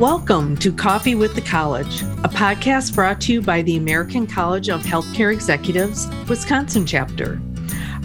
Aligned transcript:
Welcome 0.00 0.58
to 0.58 0.74
Coffee 0.74 1.14
with 1.14 1.34
the 1.34 1.40
College, 1.40 2.02
a 2.02 2.28
podcast 2.28 2.94
brought 2.94 3.18
to 3.22 3.32
you 3.32 3.40
by 3.40 3.62
the 3.62 3.78
American 3.78 4.26
College 4.26 4.68
of 4.68 4.82
Healthcare 4.82 5.32
Executives, 5.32 6.06
Wisconsin 6.28 6.84
chapter. 6.84 7.40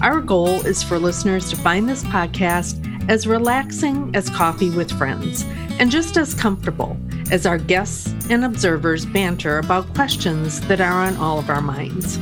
Our 0.02 0.22
goal 0.22 0.66
is 0.66 0.82
for 0.82 0.98
listeners 0.98 1.50
to 1.50 1.58
find 1.58 1.90
this 1.90 2.06
podcast 2.06 2.80
as 3.10 3.28
relaxing 3.28 4.10
as 4.16 4.30
coffee 4.30 4.70
with 4.70 4.90
friends 4.98 5.44
and 5.82 5.92
just 5.92 6.16
as 6.16 6.34
comfortable 6.34 6.96
as 7.30 7.46
our 7.46 7.58
guests 7.58 8.16
and 8.30 8.46
observers 8.46 9.06
banter 9.06 9.58
about 9.58 9.94
questions 9.94 10.62
that 10.70 10.80
are 10.80 11.04
on 11.04 11.18
all 11.18 11.40
of 11.40 11.50
our 11.50 11.62
minds. 11.62 12.18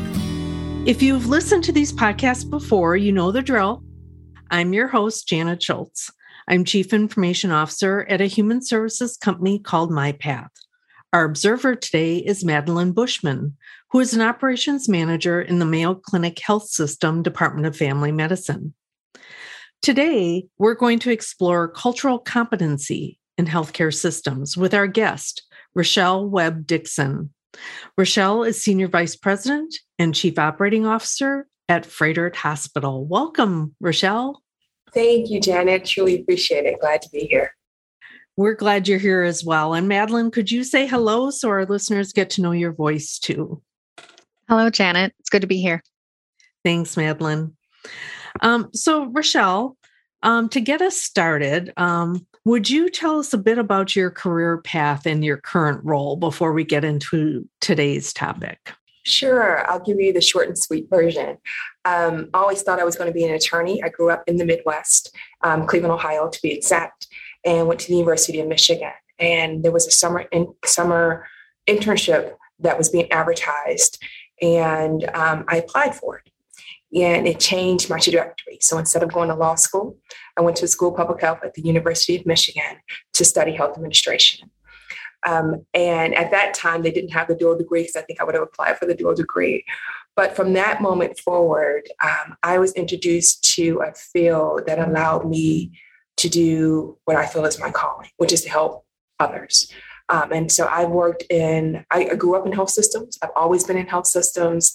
If 0.89 1.03
you've 1.03 1.27
listened 1.27 1.63
to 1.65 1.71
these 1.71 1.93
podcasts 1.93 2.49
before, 2.49 2.97
you 2.97 3.11
know 3.11 3.31
the 3.31 3.43
drill. 3.43 3.83
I'm 4.49 4.73
your 4.73 4.87
host, 4.87 5.27
Janet 5.27 5.61
Schultz. 5.61 6.09
I'm 6.51 6.65
Chief 6.65 6.93
Information 6.93 7.51
Officer 7.51 8.07
at 8.09 8.21
a 8.21 8.25
human 8.25 8.63
services 8.63 9.17
company 9.17 9.59
called 9.59 9.91
MyPath. 9.91 10.49
Our 11.13 11.23
observer 11.23 11.75
today 11.75 12.17
is 12.17 12.43
Madeline 12.43 12.91
Bushman, 12.91 13.55
who 13.91 13.99
is 13.99 14.15
an 14.15 14.21
operations 14.21 14.89
manager 14.89 15.39
in 15.39 15.59
the 15.59 15.65
Mayo 15.65 15.93
Clinic 15.93 16.39
Health 16.39 16.67
System 16.67 17.21
Department 17.21 17.67
of 17.67 17.77
Family 17.77 18.11
Medicine. 18.11 18.73
Today, 19.83 20.47
we're 20.57 20.73
going 20.73 20.97
to 20.99 21.11
explore 21.11 21.67
cultural 21.67 22.17
competency 22.17 23.19
in 23.37 23.45
healthcare 23.45 23.93
systems 23.93 24.57
with 24.57 24.73
our 24.73 24.87
guest, 24.87 25.43
Rochelle 25.75 26.27
Webb 26.27 26.65
Dixon. 26.65 27.31
Rochelle 27.95 28.41
is 28.41 28.59
Senior 28.59 28.87
Vice 28.87 29.15
President 29.15 29.75
and 29.99 30.15
Chief 30.15 30.39
Operating 30.39 30.87
Officer 30.87 31.45
at 31.67 31.83
Froedtert 31.83 32.35
Hospital. 32.37 33.05
Welcome, 33.05 33.75
Rochelle. 33.79 34.41
Thank 34.93 35.29
you, 35.29 35.39
Janet. 35.39 35.85
Truly 35.85 36.21
appreciate 36.21 36.65
it. 36.65 36.79
Glad 36.79 37.01
to 37.03 37.09
be 37.09 37.21
here. 37.21 37.53
We're 38.37 38.55
glad 38.55 38.87
you're 38.87 38.99
here 38.99 39.23
as 39.23 39.43
well. 39.43 39.73
And 39.73 39.87
Madeline, 39.87 40.31
could 40.31 40.49
you 40.49 40.63
say 40.63 40.87
hello 40.87 41.29
so 41.29 41.49
our 41.49 41.65
listeners 41.65 42.13
get 42.13 42.29
to 42.31 42.41
know 42.41 42.51
your 42.51 42.71
voice 42.71 43.19
too? 43.19 43.61
Hello, 44.47 44.69
Janet. 44.69 45.13
It's 45.19 45.29
good 45.29 45.41
to 45.41 45.47
be 45.47 45.61
here. 45.61 45.83
Thanks, 46.63 46.95
Madeline. 46.95 47.55
Um, 48.41 48.69
so, 48.73 49.05
Rochelle, 49.05 49.77
um, 50.23 50.49
to 50.49 50.61
get 50.61 50.81
us 50.81 50.97
started, 50.97 51.73
um, 51.77 52.25
would 52.45 52.69
you 52.69 52.89
tell 52.89 53.19
us 53.19 53.33
a 53.33 53.37
bit 53.37 53.57
about 53.57 53.95
your 53.95 54.09
career 54.09 54.59
path 54.61 55.05
and 55.05 55.23
your 55.23 55.37
current 55.37 55.83
role 55.83 56.15
before 56.15 56.53
we 56.53 56.63
get 56.63 56.83
into 56.83 57.47
today's 57.61 58.13
topic? 58.13 58.73
Sure, 59.09 59.67
I'll 59.69 59.79
give 59.79 59.99
you 59.99 60.13
the 60.13 60.21
short 60.21 60.47
and 60.47 60.57
sweet 60.57 60.87
version. 60.87 61.39
Um, 61.83 62.29
always 62.33 62.61
thought 62.61 62.79
I 62.79 62.83
was 62.83 62.95
going 62.95 63.09
to 63.09 63.13
be 63.13 63.25
an 63.25 63.33
attorney. 63.33 63.81
I 63.81 63.89
grew 63.89 64.11
up 64.11 64.23
in 64.27 64.37
the 64.37 64.45
Midwest, 64.45 65.15
um, 65.43 65.65
Cleveland, 65.65 65.93
Ohio, 65.93 66.29
to 66.29 66.39
be 66.43 66.53
exact, 66.53 67.07
and 67.43 67.67
went 67.67 67.79
to 67.79 67.87
the 67.87 67.95
University 67.95 68.39
of 68.39 68.47
Michigan. 68.47 68.91
And 69.17 69.63
there 69.63 69.71
was 69.71 69.87
a 69.87 69.91
summer 69.91 70.27
in, 70.31 70.53
summer 70.63 71.25
internship 71.67 72.35
that 72.59 72.77
was 72.77 72.89
being 72.89 73.11
advertised, 73.11 74.01
and 74.43 75.09
um, 75.15 75.43
I 75.47 75.57
applied 75.57 75.95
for 75.95 76.19
it. 76.19 76.31
And 77.01 77.27
it 77.27 77.39
changed 77.39 77.89
my 77.89 77.97
trajectory. 77.97 78.59
So 78.61 78.77
instead 78.77 79.01
of 79.01 79.11
going 79.11 79.29
to 79.29 79.35
law 79.35 79.55
school, 79.55 79.97
I 80.37 80.41
went 80.41 80.57
to 80.57 80.65
a 80.65 80.67
school 80.67 80.89
of 80.89 80.97
public 80.97 81.21
health 81.21 81.39
at 81.43 81.55
the 81.55 81.61
University 81.63 82.15
of 82.15 82.25
Michigan 82.27 82.77
to 83.13 83.25
study 83.25 83.53
health 83.53 83.75
administration. 83.75 84.51
Um, 85.25 85.65
and 85.73 86.15
at 86.15 86.31
that 86.31 86.53
time, 86.53 86.81
they 86.81 86.91
didn't 86.91 87.11
have 87.11 87.27
the 87.27 87.35
dual 87.35 87.57
degree 87.57 87.81
because 87.81 87.95
I 87.95 88.01
think 88.01 88.21
I 88.21 88.23
would 88.23 88.35
have 88.35 88.43
applied 88.43 88.77
for 88.77 88.85
the 88.85 88.95
dual 88.95 89.15
degree. 89.15 89.65
But 90.15 90.35
from 90.35 90.53
that 90.53 90.81
moment 90.81 91.19
forward, 91.19 91.89
um, 92.03 92.37
I 92.43 92.57
was 92.57 92.73
introduced 92.73 93.43
to 93.55 93.81
a 93.85 93.93
field 93.93 94.63
that 94.67 94.79
allowed 94.79 95.29
me 95.29 95.71
to 96.17 96.29
do 96.29 96.97
what 97.05 97.15
I 97.15 97.25
feel 97.25 97.45
is 97.45 97.59
my 97.59 97.71
calling, 97.71 98.09
which 98.17 98.33
is 98.33 98.43
to 98.43 98.49
help 98.49 98.85
others. 99.19 99.71
Um, 100.09 100.31
and 100.31 100.51
so 100.51 100.65
I 100.65 100.85
worked 100.85 101.23
in, 101.29 101.85
I 101.91 102.15
grew 102.15 102.35
up 102.35 102.45
in 102.45 102.51
health 102.51 102.71
systems. 102.71 103.17
I've 103.21 103.29
always 103.35 103.63
been 103.63 103.77
in 103.77 103.87
health 103.87 104.07
systems 104.07 104.73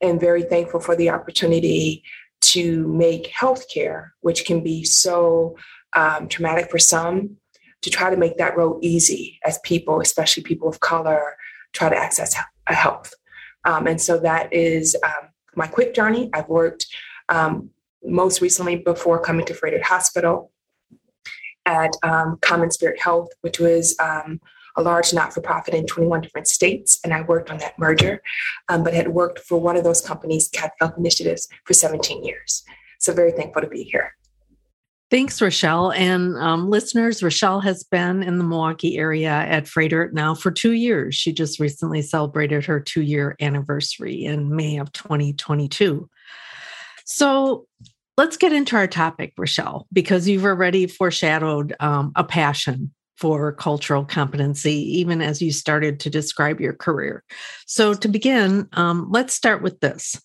and 0.00 0.20
very 0.20 0.42
thankful 0.42 0.80
for 0.80 0.94
the 0.94 1.10
opportunity 1.10 2.04
to 2.42 2.86
make 2.88 3.32
healthcare, 3.32 4.10
which 4.20 4.44
can 4.44 4.62
be 4.62 4.84
so 4.84 5.56
um, 5.94 6.28
traumatic 6.28 6.70
for 6.70 6.78
some, 6.78 7.36
to 7.82 7.90
try 7.90 8.10
to 8.10 8.16
make 8.16 8.36
that 8.38 8.56
road 8.56 8.78
easy 8.82 9.38
as 9.44 9.58
people, 9.64 10.00
especially 10.00 10.42
people 10.42 10.68
of 10.68 10.80
color, 10.80 11.36
try 11.72 11.88
to 11.88 11.96
access 11.96 12.34
health. 12.66 13.12
Um, 13.64 13.86
and 13.86 14.00
so 14.00 14.18
that 14.18 14.52
is 14.52 14.96
um, 15.04 15.28
my 15.54 15.66
quick 15.66 15.94
journey. 15.94 16.30
I've 16.32 16.48
worked 16.48 16.86
um, 17.28 17.70
most 18.04 18.40
recently 18.40 18.76
before 18.76 19.20
coming 19.20 19.46
to 19.46 19.54
Froedtert 19.54 19.82
Hospital 19.82 20.52
at 21.64 21.90
um, 22.02 22.36
CommonSpirit 22.40 22.98
Health, 22.98 23.28
which 23.40 23.58
was 23.58 23.96
um, 23.98 24.40
a 24.76 24.82
large 24.82 25.12
not-for-profit 25.12 25.74
in 25.74 25.86
21 25.86 26.20
different 26.20 26.46
states, 26.46 27.00
and 27.02 27.12
I 27.12 27.22
worked 27.22 27.50
on 27.50 27.58
that 27.58 27.78
merger, 27.78 28.22
um, 28.68 28.84
but 28.84 28.94
had 28.94 29.08
worked 29.08 29.40
for 29.40 29.60
one 29.60 29.76
of 29.76 29.84
those 29.84 30.00
companies, 30.00 30.48
Catholic 30.48 30.74
Health 30.80 30.94
Initiatives, 30.96 31.48
for 31.64 31.72
17 31.72 32.24
years. 32.24 32.62
So 32.98 33.12
very 33.12 33.32
thankful 33.32 33.62
to 33.62 33.68
be 33.68 33.82
here. 33.82 34.14
Thanks, 35.08 35.40
Rochelle. 35.40 35.92
And 35.92 36.36
um, 36.38 36.68
listeners, 36.68 37.22
Rochelle 37.22 37.60
has 37.60 37.84
been 37.84 38.24
in 38.24 38.38
the 38.38 38.44
Milwaukee 38.44 38.98
area 38.98 39.30
at 39.30 39.64
Froedtert 39.64 40.12
now 40.12 40.34
for 40.34 40.50
two 40.50 40.72
years. 40.72 41.14
She 41.14 41.32
just 41.32 41.60
recently 41.60 42.02
celebrated 42.02 42.64
her 42.64 42.80
two 42.80 43.02
year 43.02 43.36
anniversary 43.40 44.24
in 44.24 44.54
May 44.54 44.78
of 44.78 44.92
2022. 44.92 46.08
So 47.04 47.66
let's 48.16 48.36
get 48.36 48.52
into 48.52 48.74
our 48.74 48.88
topic, 48.88 49.32
Rochelle, 49.38 49.86
because 49.92 50.26
you've 50.26 50.44
already 50.44 50.88
foreshadowed 50.88 51.76
um, 51.78 52.10
a 52.16 52.24
passion 52.24 52.92
for 53.16 53.52
cultural 53.52 54.04
competency, 54.04 54.74
even 54.98 55.22
as 55.22 55.40
you 55.40 55.52
started 55.52 56.00
to 56.00 56.10
describe 56.10 56.60
your 56.60 56.74
career. 56.74 57.24
So, 57.66 57.94
to 57.94 58.08
begin, 58.08 58.68
um, 58.74 59.08
let's 59.10 59.32
start 59.34 59.62
with 59.62 59.80
this. 59.80 60.20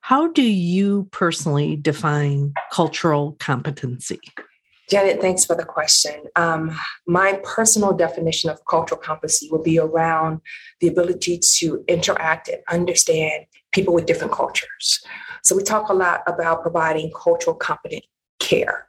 How 0.00 0.28
do 0.28 0.42
you 0.42 1.08
personally 1.10 1.76
define 1.76 2.54
cultural 2.70 3.36
competency? 3.40 4.20
Janet, 4.88 5.20
thanks 5.20 5.44
for 5.44 5.56
the 5.56 5.64
question. 5.64 6.14
Um, 6.36 6.78
my 7.08 7.40
personal 7.42 7.92
definition 7.92 8.48
of 8.48 8.64
cultural 8.66 9.00
competency 9.00 9.48
would 9.50 9.64
be 9.64 9.80
around 9.80 10.40
the 10.80 10.86
ability 10.86 11.40
to 11.56 11.84
interact 11.88 12.48
and 12.48 12.62
understand 12.68 13.46
people 13.72 13.92
with 13.92 14.06
different 14.06 14.32
cultures. 14.32 15.04
So 15.42 15.56
we 15.56 15.64
talk 15.64 15.88
a 15.88 15.94
lot 15.94 16.22
about 16.28 16.62
providing 16.62 17.10
cultural 17.10 17.56
competent 17.56 18.04
care. 18.38 18.86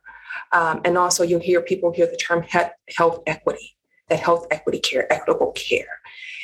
Um, 0.51 0.81
and 0.85 0.97
also 0.97 1.23
you'll 1.23 1.39
hear 1.39 1.61
people 1.61 1.91
hear 1.91 2.05
the 2.05 2.15
term 2.15 2.43
health 2.43 3.19
equity, 3.25 3.75
that 4.09 4.19
health 4.19 4.45
equity 4.51 4.79
care, 4.79 5.11
equitable 5.11 5.51
care. 5.53 5.99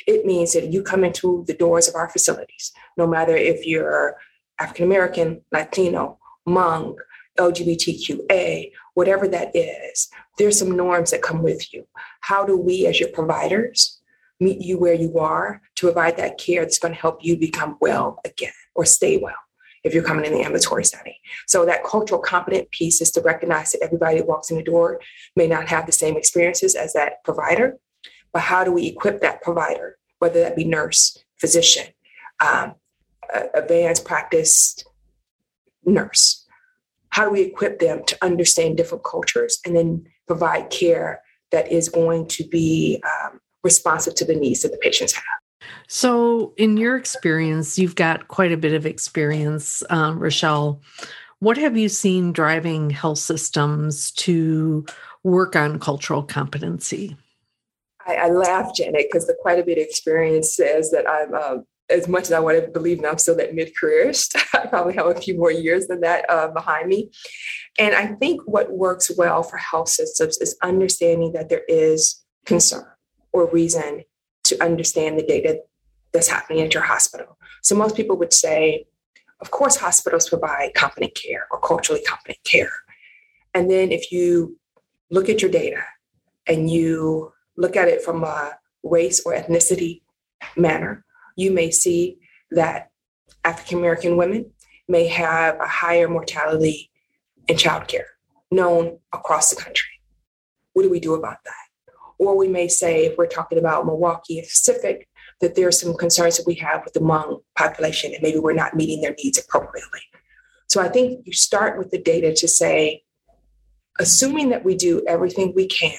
It 0.06 0.26
means 0.26 0.52
that 0.52 0.72
you 0.72 0.82
come 0.82 1.04
into 1.04 1.44
the 1.46 1.54
doors 1.54 1.88
of 1.88 1.94
our 1.94 2.08
facilities, 2.08 2.72
no 2.96 3.06
matter 3.06 3.36
if 3.36 3.64
you're 3.64 4.16
African 4.58 4.84
American, 4.84 5.42
Latino, 5.52 6.18
Hmong, 6.46 6.96
LGBTQA, 7.38 8.70
whatever 8.94 9.26
that 9.28 9.54
is, 9.54 10.08
there's 10.38 10.58
some 10.58 10.76
norms 10.76 11.10
that 11.10 11.22
come 11.22 11.42
with 11.42 11.72
you. 11.72 11.86
How 12.20 12.44
do 12.44 12.56
we, 12.56 12.86
as 12.86 13.00
your 13.00 13.08
providers, 13.10 14.00
meet 14.40 14.60
you 14.60 14.78
where 14.78 14.94
you 14.94 15.18
are 15.18 15.62
to 15.76 15.86
provide 15.86 16.16
that 16.16 16.38
care 16.38 16.62
that's 16.62 16.78
going 16.78 16.94
to 16.94 17.00
help 17.00 17.24
you 17.24 17.36
become 17.36 17.76
well 17.80 18.20
again 18.24 18.52
or 18.74 18.84
stay 18.84 19.16
well 19.16 19.34
if 19.84 19.92
you're 19.92 20.02
coming 20.02 20.24
in 20.24 20.32
the 20.32 20.42
ambulatory 20.42 20.84
setting? 20.84 21.14
So, 21.46 21.64
that 21.66 21.84
cultural 21.84 22.20
competent 22.20 22.70
piece 22.70 23.00
is 23.00 23.10
to 23.12 23.20
recognize 23.20 23.72
that 23.72 23.82
everybody 23.82 24.18
that 24.18 24.28
walks 24.28 24.50
in 24.50 24.56
the 24.56 24.62
door 24.62 25.00
may 25.36 25.46
not 25.46 25.68
have 25.68 25.86
the 25.86 25.92
same 25.92 26.16
experiences 26.16 26.74
as 26.74 26.92
that 26.92 27.24
provider, 27.24 27.78
but 28.32 28.42
how 28.42 28.64
do 28.64 28.72
we 28.72 28.86
equip 28.86 29.20
that 29.20 29.42
provider, 29.42 29.96
whether 30.18 30.40
that 30.40 30.56
be 30.56 30.64
nurse, 30.64 31.18
physician, 31.40 31.86
um, 32.44 32.74
advanced 33.54 34.04
practiced 34.04 34.84
nurse? 35.84 36.46
How 37.10 37.24
do 37.24 37.30
we 37.30 37.42
equip 37.42 37.78
them 37.78 38.02
to 38.06 38.16
understand 38.22 38.76
different 38.76 39.04
cultures 39.04 39.58
and 39.64 39.76
then 39.76 40.06
provide 40.26 40.70
care 40.70 41.22
that 41.52 41.70
is 41.70 41.88
going 41.88 42.26
to 42.26 42.44
be 42.44 43.02
um, 43.04 43.40
responsive 43.62 44.14
to 44.16 44.24
the 44.24 44.34
needs 44.34 44.62
that 44.62 44.72
the 44.72 44.78
patients 44.78 45.12
have? 45.12 45.24
So, 45.86 46.52
in 46.56 46.76
your 46.76 46.96
experience, 46.96 47.78
you've 47.78 47.94
got 47.94 48.28
quite 48.28 48.52
a 48.52 48.56
bit 48.56 48.72
of 48.72 48.84
experience, 48.84 49.82
um, 49.90 50.18
Rochelle. 50.18 50.80
What 51.38 51.56
have 51.58 51.76
you 51.76 51.88
seen 51.88 52.32
driving 52.32 52.90
health 52.90 53.18
systems 53.18 54.10
to 54.12 54.84
work 55.22 55.56
on 55.56 55.78
cultural 55.78 56.22
competency? 56.22 57.16
I, 58.06 58.14
I 58.16 58.28
laugh, 58.28 58.74
Janet, 58.74 59.06
because 59.10 59.26
the 59.26 59.36
quite 59.40 59.58
a 59.58 59.64
bit 59.64 59.78
of 59.78 59.84
experience 59.84 60.54
says 60.54 60.90
that 60.90 61.08
I'm 61.08 61.34
um, 61.34 61.64
as 61.90 62.08
much 62.08 62.24
as 62.24 62.32
I 62.32 62.40
want 62.40 62.64
to 62.64 62.70
believe 62.70 63.00
now, 63.00 63.10
I'm 63.10 63.18
still 63.18 63.36
that 63.36 63.54
mid 63.54 63.76
careerist, 63.76 64.36
I 64.54 64.66
probably 64.66 64.94
have 64.94 65.06
a 65.06 65.20
few 65.20 65.36
more 65.36 65.52
years 65.52 65.86
than 65.86 66.00
that 66.00 66.28
uh, 66.30 66.48
behind 66.48 66.88
me. 66.88 67.10
And 67.78 67.94
I 67.94 68.06
think 68.06 68.42
what 68.46 68.72
works 68.72 69.10
well 69.16 69.42
for 69.42 69.58
health 69.58 69.88
systems 69.88 70.38
is 70.38 70.56
understanding 70.62 71.32
that 71.32 71.48
there 71.48 71.64
is 71.68 72.24
concern 72.46 72.86
or 73.32 73.50
reason 73.50 74.04
to 74.44 74.62
understand 74.62 75.18
the 75.18 75.26
data 75.26 75.60
that's 76.12 76.28
happening 76.28 76.62
at 76.62 76.72
your 76.72 76.84
hospital. 76.84 77.36
So 77.62 77.74
most 77.74 77.96
people 77.96 78.16
would 78.18 78.32
say, 78.32 78.86
of 79.40 79.50
course, 79.50 79.76
hospitals 79.76 80.28
provide 80.28 80.74
competent 80.74 81.14
care 81.14 81.46
or 81.50 81.60
culturally 81.60 82.02
competent 82.02 82.38
care. 82.44 82.72
And 83.52 83.70
then 83.70 83.92
if 83.92 84.12
you 84.12 84.58
look 85.10 85.28
at 85.28 85.42
your 85.42 85.50
data 85.50 85.82
and 86.46 86.70
you 86.70 87.32
look 87.56 87.76
at 87.76 87.88
it 87.88 88.02
from 88.02 88.24
a 88.24 88.52
race 88.82 89.22
or 89.24 89.34
ethnicity 89.34 90.02
manner, 90.56 91.03
you 91.36 91.50
may 91.50 91.70
see 91.70 92.18
that 92.50 92.90
African 93.44 93.78
American 93.78 94.16
women 94.16 94.50
may 94.88 95.06
have 95.06 95.58
a 95.60 95.66
higher 95.66 96.08
mortality 96.08 96.90
in 97.48 97.56
childcare 97.56 98.04
known 98.50 98.98
across 99.12 99.50
the 99.50 99.60
country. 99.60 99.88
What 100.72 100.82
do 100.82 100.90
we 100.90 101.00
do 101.00 101.14
about 101.14 101.38
that? 101.44 101.92
Or 102.18 102.36
we 102.36 102.48
may 102.48 102.68
say, 102.68 103.06
if 103.06 103.18
we're 103.18 103.26
talking 103.26 103.58
about 103.58 103.86
Milwaukee 103.86 104.38
and 104.38 104.46
Pacific, 104.46 105.08
that 105.40 105.54
there 105.54 105.66
are 105.66 105.72
some 105.72 105.96
concerns 105.96 106.36
that 106.36 106.46
we 106.46 106.54
have 106.54 106.84
with 106.84 106.94
the 106.94 107.00
Hmong 107.00 107.42
population 107.56 108.12
and 108.12 108.22
maybe 108.22 108.38
we're 108.38 108.52
not 108.52 108.74
meeting 108.74 109.00
their 109.00 109.14
needs 109.22 109.38
appropriately. 109.38 110.00
So 110.68 110.80
I 110.80 110.88
think 110.88 111.26
you 111.26 111.32
start 111.32 111.78
with 111.78 111.90
the 111.90 111.98
data 111.98 112.32
to 112.34 112.48
say, 112.48 113.02
assuming 113.98 114.50
that 114.50 114.64
we 114.64 114.76
do 114.76 115.02
everything 115.06 115.52
we 115.54 115.66
can 115.66 115.98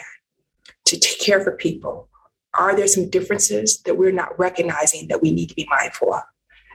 to 0.86 1.00
take 1.00 1.20
care 1.20 1.44
for 1.44 1.52
people, 1.52 2.10
are 2.58 2.76
there 2.76 2.88
some 2.88 3.10
differences 3.10 3.82
that 3.84 3.98
we're 3.98 4.12
not 4.12 4.38
recognizing 4.40 5.08
that 5.08 5.22
we 5.22 5.32
need 5.32 5.48
to 5.50 5.56
be 5.56 5.68
mindful 5.70 6.14
of 6.14 6.24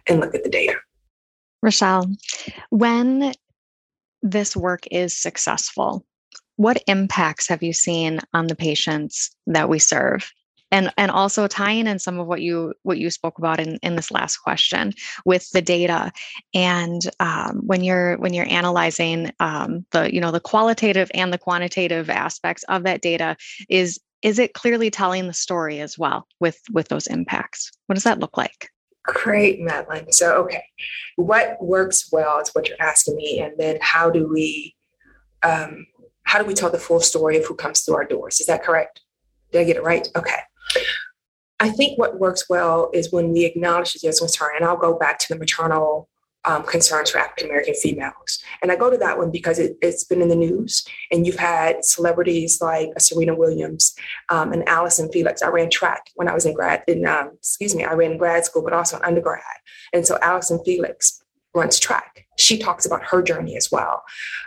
and 0.06 0.20
look 0.20 0.34
at 0.34 0.44
the 0.44 0.50
data? 0.50 0.76
Rochelle, 1.62 2.06
when 2.70 3.32
this 4.22 4.56
work 4.56 4.84
is 4.90 5.16
successful, 5.16 6.04
what 6.56 6.82
impacts 6.86 7.48
have 7.48 7.62
you 7.62 7.72
seen 7.72 8.20
on 8.34 8.46
the 8.46 8.56
patients 8.56 9.34
that 9.46 9.68
we 9.68 9.78
serve? 9.78 10.30
and 10.70 10.92
and 10.96 11.10
also 11.10 11.46
tying 11.46 11.86
in 11.86 11.98
some 11.98 12.18
of 12.18 12.26
what 12.26 12.40
you 12.40 12.74
what 12.82 12.98
you 12.98 13.10
spoke 13.10 13.38
about 13.38 13.60
in 13.60 13.76
in 13.82 13.96
this 13.96 14.10
last 14.10 14.38
question 14.38 14.92
with 15.24 15.50
the 15.50 15.62
data 15.62 16.12
and 16.54 17.02
um, 17.18 17.62
when 17.66 17.82
you're 17.82 18.16
when 18.18 18.34
you're 18.34 18.48
analyzing 18.48 19.32
um, 19.40 19.84
the 19.90 20.12
you 20.12 20.20
know 20.20 20.30
the 20.30 20.40
qualitative 20.40 21.10
and 21.14 21.32
the 21.32 21.38
quantitative 21.38 22.08
aspects 22.10 22.62
of 22.64 22.84
that 22.84 23.02
data 23.02 23.36
is 23.68 24.00
is 24.22 24.38
it 24.38 24.54
clearly 24.54 24.90
telling 24.90 25.26
the 25.26 25.32
story 25.32 25.80
as 25.80 25.98
well 25.98 26.26
with 26.40 26.60
with 26.72 26.88
those 26.88 27.06
impacts 27.06 27.70
what 27.86 27.94
does 27.94 28.04
that 28.04 28.20
look 28.20 28.36
like 28.36 28.68
Great, 29.04 29.60
Madeline. 29.60 30.12
So, 30.12 30.34
okay, 30.44 30.64
what 31.16 31.56
works 31.62 32.10
well 32.12 32.38
is 32.38 32.50
what 32.50 32.68
you're 32.68 32.80
asking 32.80 33.16
me, 33.16 33.40
and 33.40 33.54
then 33.58 33.78
how 33.80 34.10
do 34.10 34.28
we, 34.28 34.76
um, 35.42 35.86
how 36.24 36.38
do 36.38 36.44
we 36.44 36.54
tell 36.54 36.70
the 36.70 36.78
full 36.78 37.00
story 37.00 37.38
of 37.38 37.46
who 37.46 37.54
comes 37.54 37.80
through 37.80 37.96
our 37.96 38.04
doors? 38.04 38.40
Is 38.40 38.46
that 38.46 38.62
correct? 38.62 39.00
Did 39.52 39.62
I 39.62 39.64
get 39.64 39.76
it 39.76 39.82
right? 39.82 40.06
Okay. 40.14 40.40
I 41.60 41.70
think 41.70 41.98
what 41.98 42.20
works 42.20 42.48
well 42.48 42.90
is 42.92 43.12
when 43.12 43.32
we 43.32 43.44
acknowledge 43.44 43.94
that 43.94 44.00
there's 44.02 44.20
concern, 44.20 44.50
and 44.56 44.64
I'll 44.64 44.76
go 44.76 44.98
back 44.98 45.18
to 45.20 45.28
the 45.32 45.38
maternal 45.38 46.08
um, 46.44 46.62
concerns 46.64 47.10
for 47.10 47.18
African 47.18 47.46
American 47.46 47.74
females. 47.74 48.42
And 48.62 48.72
I 48.72 48.76
go 48.76 48.90
to 48.90 48.96
that 48.98 49.18
one 49.18 49.30
because 49.30 49.58
it, 49.58 49.76
has 49.82 50.04
been 50.04 50.22
in 50.22 50.28
the 50.28 50.36
news, 50.36 50.86
and 51.10 51.26
you've 51.26 51.38
had 51.38 51.84
celebrities 51.84 52.60
like 52.60 52.88
Serena 52.98 53.34
Williams 53.34 53.94
um, 54.30 54.52
and 54.52 54.68
Allyson 54.68 55.10
Felix. 55.12 55.42
I 55.42 55.48
ran 55.48 55.70
track 55.70 56.10
when 56.14 56.28
I 56.28 56.34
was 56.34 56.46
in 56.46 56.54
grad, 56.54 56.82
in 56.86 57.06
um, 57.06 57.32
excuse 57.34 57.74
me, 57.74 57.84
I 57.84 57.92
ran 57.94 58.12
in 58.12 58.18
grad 58.18 58.44
school, 58.44 58.62
but 58.62 58.72
also 58.72 59.00
undergrad. 59.04 59.42
And 59.92 60.06
so 60.06 60.18
Allyson 60.22 60.60
Felix 60.64 61.22
runs 61.54 61.78
track. 61.78 62.26
She 62.38 62.58
talks 62.58 62.86
about 62.86 63.04
her 63.06 63.22
journey 63.22 63.56
as 63.56 63.70
well. 63.70 64.02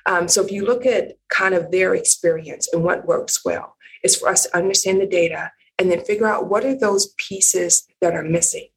Um, 0.06 0.28
so 0.28 0.44
if 0.44 0.52
you 0.52 0.66
look 0.66 0.86
at 0.86 1.14
kind 1.30 1.54
of 1.54 1.70
their 1.72 1.94
experience 1.94 2.70
and 2.72 2.84
what 2.84 3.06
works 3.06 3.44
well, 3.44 3.76
is 4.04 4.16
for 4.16 4.30
us 4.30 4.44
to 4.44 4.58
understand 4.58 5.02
the 5.02 5.08
data 5.08 5.52
and 5.80 5.90
then 5.90 6.04
figure 6.04 6.28
out 6.28 6.50
what 6.50 6.66
are 6.66 6.78
those 6.78 7.14
pieces 7.18 7.88
that 8.02 8.14
are 8.14 8.24
missing. 8.24 8.68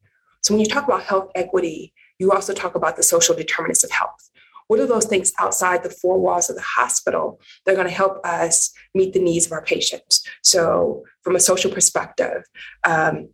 So 0.43 0.55
when 0.55 0.61
you 0.61 0.67
talk 0.67 0.85
about 0.85 1.03
health 1.03 1.31
equity, 1.35 1.93
you 2.19 2.33
also 2.33 2.53
talk 2.53 2.75
about 2.75 2.97
the 2.97 3.03
social 3.03 3.35
determinants 3.35 3.85
of 3.85 3.91
health. 3.91 4.31
What 4.69 4.81
are 4.81 4.87
those 4.87 5.07
things 5.07 5.33
outside 5.39 5.83
the 5.83 5.91
four 5.91 6.19
walls 6.19 6.51
of 6.51 6.57
the 6.57 6.63
hospital 6.63 7.41
that 7.65 7.73
are 7.73 7.77
going 7.77 7.87
to 7.87 7.95
help 7.95 8.25
us 8.25 8.73
meet 8.95 9.13
the 9.13 9.21
needs 9.21 9.47
of 9.47 9.53
our 9.53 9.63
patients? 9.63 10.27
So, 10.43 11.05
from 11.23 11.37
a 11.37 11.41
social 11.41 11.71
perspective, 11.71 12.43
um, 12.85 13.29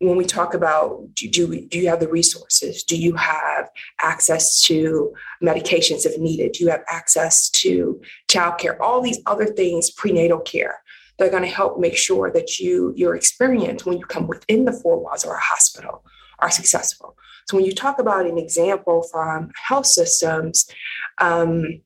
when 0.00 0.16
we 0.16 0.24
talk 0.24 0.54
about 0.54 1.14
do, 1.14 1.28
do, 1.28 1.66
do 1.66 1.78
you 1.78 1.88
have 1.88 2.00
the 2.00 2.08
resources? 2.08 2.82
Do 2.82 2.96
you 2.96 3.14
have 3.16 3.68
access 4.00 4.60
to 4.62 5.12
medications 5.42 6.06
if 6.06 6.18
needed? 6.18 6.52
Do 6.52 6.64
you 6.64 6.70
have 6.70 6.82
access 6.88 7.50
to 7.50 8.00
childcare? 8.28 8.80
All 8.80 9.02
these 9.02 9.20
other 9.26 9.46
things, 9.46 9.90
prenatal 9.90 10.40
care, 10.40 10.80
they're 11.18 11.30
going 11.30 11.42
to 11.42 11.48
help 11.48 11.78
make 11.78 11.98
sure 11.98 12.30
that 12.30 12.58
you 12.58 12.94
your 12.96 13.14
experience 13.14 13.84
when 13.84 13.98
you 13.98 14.06
come 14.06 14.26
within 14.26 14.64
the 14.64 14.72
four 14.72 14.98
walls 14.98 15.22
of 15.22 15.30
our 15.30 15.36
hospital 15.36 16.02
are 16.38 16.50
successful. 16.50 17.16
So 17.50 17.56
when 17.56 17.66
you 17.66 17.74
talk 17.74 17.98
about 17.98 18.26
an 18.26 18.38
example 18.38 19.02
from 19.10 19.50
health 19.66 19.86
systems, 19.86 20.70
um, 21.18 21.82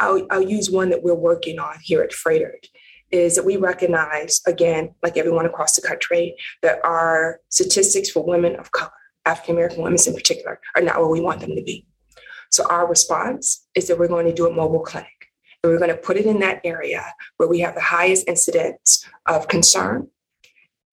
I'll, 0.00 0.26
I'll, 0.32 0.42
use 0.42 0.68
one 0.68 0.90
that 0.90 1.04
we're 1.04 1.14
working 1.14 1.60
on 1.60 1.76
here 1.80 2.02
at 2.02 2.10
Froedtert, 2.10 2.66
is 3.12 3.36
that 3.36 3.44
we 3.44 3.56
recognize, 3.56 4.40
again, 4.48 4.96
like 5.00 5.16
everyone 5.16 5.46
across 5.46 5.76
the 5.76 5.86
country, 5.86 6.34
that 6.60 6.84
our 6.84 7.38
statistics 7.50 8.10
for 8.10 8.24
women 8.24 8.56
of 8.56 8.72
color, 8.72 8.90
African 9.24 9.54
American 9.54 9.84
women 9.84 10.00
in 10.04 10.12
particular, 10.12 10.58
are 10.74 10.82
not 10.82 10.98
where 10.98 11.06
we 11.06 11.20
want 11.20 11.38
them 11.38 11.54
to 11.54 11.62
be. 11.62 11.86
So 12.50 12.66
our 12.66 12.88
response 12.88 13.64
is 13.76 13.86
that 13.86 13.96
we're 13.96 14.08
going 14.08 14.26
to 14.26 14.34
do 14.34 14.48
a 14.48 14.52
mobile 14.52 14.82
clinic. 14.82 15.28
And 15.62 15.72
we're 15.72 15.78
going 15.78 15.90
to 15.90 15.96
put 15.96 16.16
it 16.16 16.26
in 16.26 16.40
that 16.40 16.62
area 16.64 17.04
where 17.36 17.48
we 17.48 17.60
have 17.60 17.76
the 17.76 17.80
highest 17.80 18.26
incidence 18.26 19.06
of 19.26 19.46
concern 19.46 20.08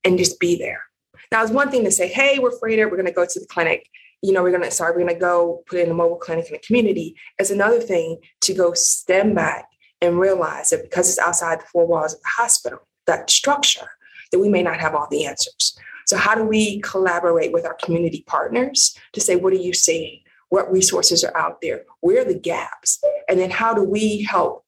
and 0.04 0.20
just 0.20 0.40
be 0.40 0.56
there. 0.56 0.84
Now, 1.32 1.42
it's 1.42 1.52
one 1.52 1.72
thing 1.72 1.84
to 1.84 1.92
say, 1.92 2.08
hey, 2.08 2.40
we're 2.40 2.56
afraid 2.56 2.80
we're 2.80 2.90
going 2.92 3.06
to 3.06 3.12
go 3.12 3.26
to 3.26 3.40
the 3.40 3.48
clinic. 3.48 3.90
You 4.22 4.34
know, 4.34 4.44
we're 4.44 4.52
going 4.52 4.64
to, 4.64 4.72
sorry, 4.72 4.92
we're 4.92 5.04
going 5.04 5.14
to 5.14 5.20
go 5.20 5.64
put 5.68 5.80
in 5.80 5.92
a 5.92 5.94
mobile 5.94 6.18
clinic 6.18 6.48
in 6.48 6.54
the 6.54 6.60
community. 6.60 7.16
It's 7.38 7.52
another 7.52 7.80
thing 7.80 8.18
to 8.42 8.54
go 8.54 8.74
stand 8.74 9.36
back 9.36 9.66
and 10.02 10.20
realize 10.20 10.70
that 10.70 10.84
because 10.84 11.10
it's 11.10 11.20
outside 11.20 11.62
the 11.62 11.66
four 11.66 11.86
walls 11.88 12.14
of 12.14 12.22
the 12.22 12.30
hospital, 12.30 12.80
that 13.08 13.30
structure, 13.30 13.88
that 14.32 14.40
we 14.40 14.50
may 14.50 14.64
not 14.64 14.80
have 14.80 14.96
all 14.96 15.08
the 15.10 15.26
answers. 15.26 15.78
So, 16.06 16.18
how 16.18 16.36
do 16.36 16.44
we 16.44 16.82
collaborate 16.82 17.52
with 17.52 17.66
our 17.66 17.76
community 17.76 18.24
partners 18.28 18.98
to 19.14 19.22
say, 19.22 19.36
what 19.36 19.54
are 19.54 19.58
you 19.58 19.74
seeing? 19.74 20.22
What 20.50 20.72
resources 20.72 21.24
are 21.24 21.36
out 21.36 21.62
there? 21.62 21.84
Where 22.02 22.22
are 22.22 22.26
the 22.26 22.38
gaps? 22.38 23.04
And 23.28 23.40
then, 23.40 23.50
how 23.50 23.74
do 23.74 23.84
we 23.84 24.24
help 24.24 24.65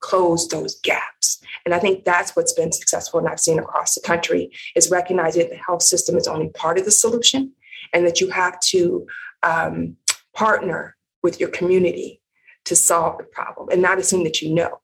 close 0.00 0.48
those 0.48 0.80
gaps. 0.80 1.42
And 1.64 1.74
I 1.74 1.78
think 1.78 2.04
that's 2.04 2.34
what's 2.36 2.52
been 2.52 2.72
successful 2.72 3.18
and 3.18 3.28
I've 3.28 3.40
seen 3.40 3.58
across 3.58 3.94
the 3.94 4.00
country 4.00 4.50
is 4.74 4.90
recognizing 4.90 5.42
that 5.42 5.50
the 5.50 5.56
health 5.56 5.82
system 5.82 6.16
is 6.16 6.28
only 6.28 6.48
part 6.50 6.78
of 6.78 6.84
the 6.84 6.90
solution 6.90 7.52
and 7.92 8.06
that 8.06 8.20
you 8.20 8.30
have 8.30 8.58
to 8.60 9.06
um, 9.42 9.96
partner 10.34 10.96
with 11.22 11.40
your 11.40 11.48
community 11.50 12.20
to 12.64 12.76
solve 12.76 13.18
the 13.18 13.24
problem 13.24 13.68
and 13.70 13.82
not 13.82 13.98
assume 13.98 14.24
that 14.24 14.40
you 14.40 14.54
know, 14.54 14.80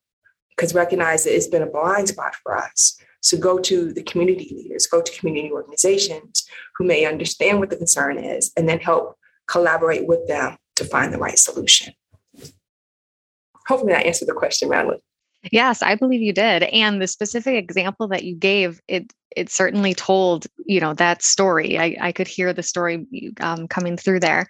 because 0.51 0.75
recognize 0.75 1.25
that 1.25 1.35
it's 1.35 1.49
been 1.49 1.63
a 1.63 1.67
blind 1.67 2.09
spot 2.09 2.35
for 2.43 2.57
us. 2.57 2.99
So 3.21 3.39
go 3.39 3.59
to 3.59 3.93
the 3.93 4.03
community 4.03 4.55
leaders, 4.55 4.87
go 4.87 5.01
to 5.01 5.19
community 5.19 5.51
organizations 5.51 6.47
who 6.77 6.85
may 6.85 7.07
understand 7.07 7.59
what 7.59 7.71
the 7.71 7.77
concern 7.77 8.19
is, 8.19 8.53
and 8.57 8.69
then 8.69 8.81
help 8.81 9.17
collaborate 9.49 10.07
with 10.07 10.27
them 10.29 10.57
to 10.77 10.85
find 10.85 11.13
the 11.13 11.19
right 11.19 11.39
solution 11.39 11.95
hopefully 13.67 13.93
that 13.93 14.07
answered 14.07 14.29
the 14.29 14.35
question, 14.35 14.69
Madeline. 14.69 15.01
Yes, 15.53 15.83
I 15.83 15.95
believe 15.95 16.23
you 16.23 16.33
did. 16.33 16.63
And 16.65 17.01
the 17.01 17.07
specific 17.07 17.57
example 17.57 18.09
that 18.09 18.25
you 18.25 18.35
gave, 18.35 18.81
it 18.89 19.13
it 19.37 19.51
certainly 19.51 19.95
told 19.95 20.47
you 20.65 20.81
know 20.81 20.95
that 20.95 21.23
story. 21.23 21.79
I, 21.79 21.97
I 22.01 22.13
could 22.13 22.29
hear 22.29 22.53
the 22.53 22.63
story 22.63 23.07
um, 23.41 23.67
coming 23.69 23.97
through 23.97 24.21
there. 24.21 24.47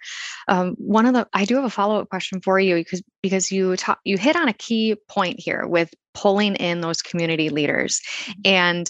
Um, 0.47 0.75
one 0.77 1.05
of 1.05 1.13
the 1.13 1.27
I 1.33 1.45
do 1.45 1.55
have 1.55 1.65
a 1.65 1.69
follow 1.69 1.99
up 1.99 2.09
question 2.09 2.39
for 2.41 2.59
you 2.59 2.75
because 2.75 3.01
because 3.21 3.51
you 3.51 3.75
ta- 3.77 3.99
you 4.05 4.17
hit 4.17 4.35
on 4.35 4.47
a 4.47 4.53
key 4.53 4.95
point 5.09 5.39
here 5.39 5.65
with 5.67 5.93
pulling 6.13 6.55
in 6.55 6.81
those 6.81 7.01
community 7.01 7.49
leaders 7.49 7.99
and 8.45 8.89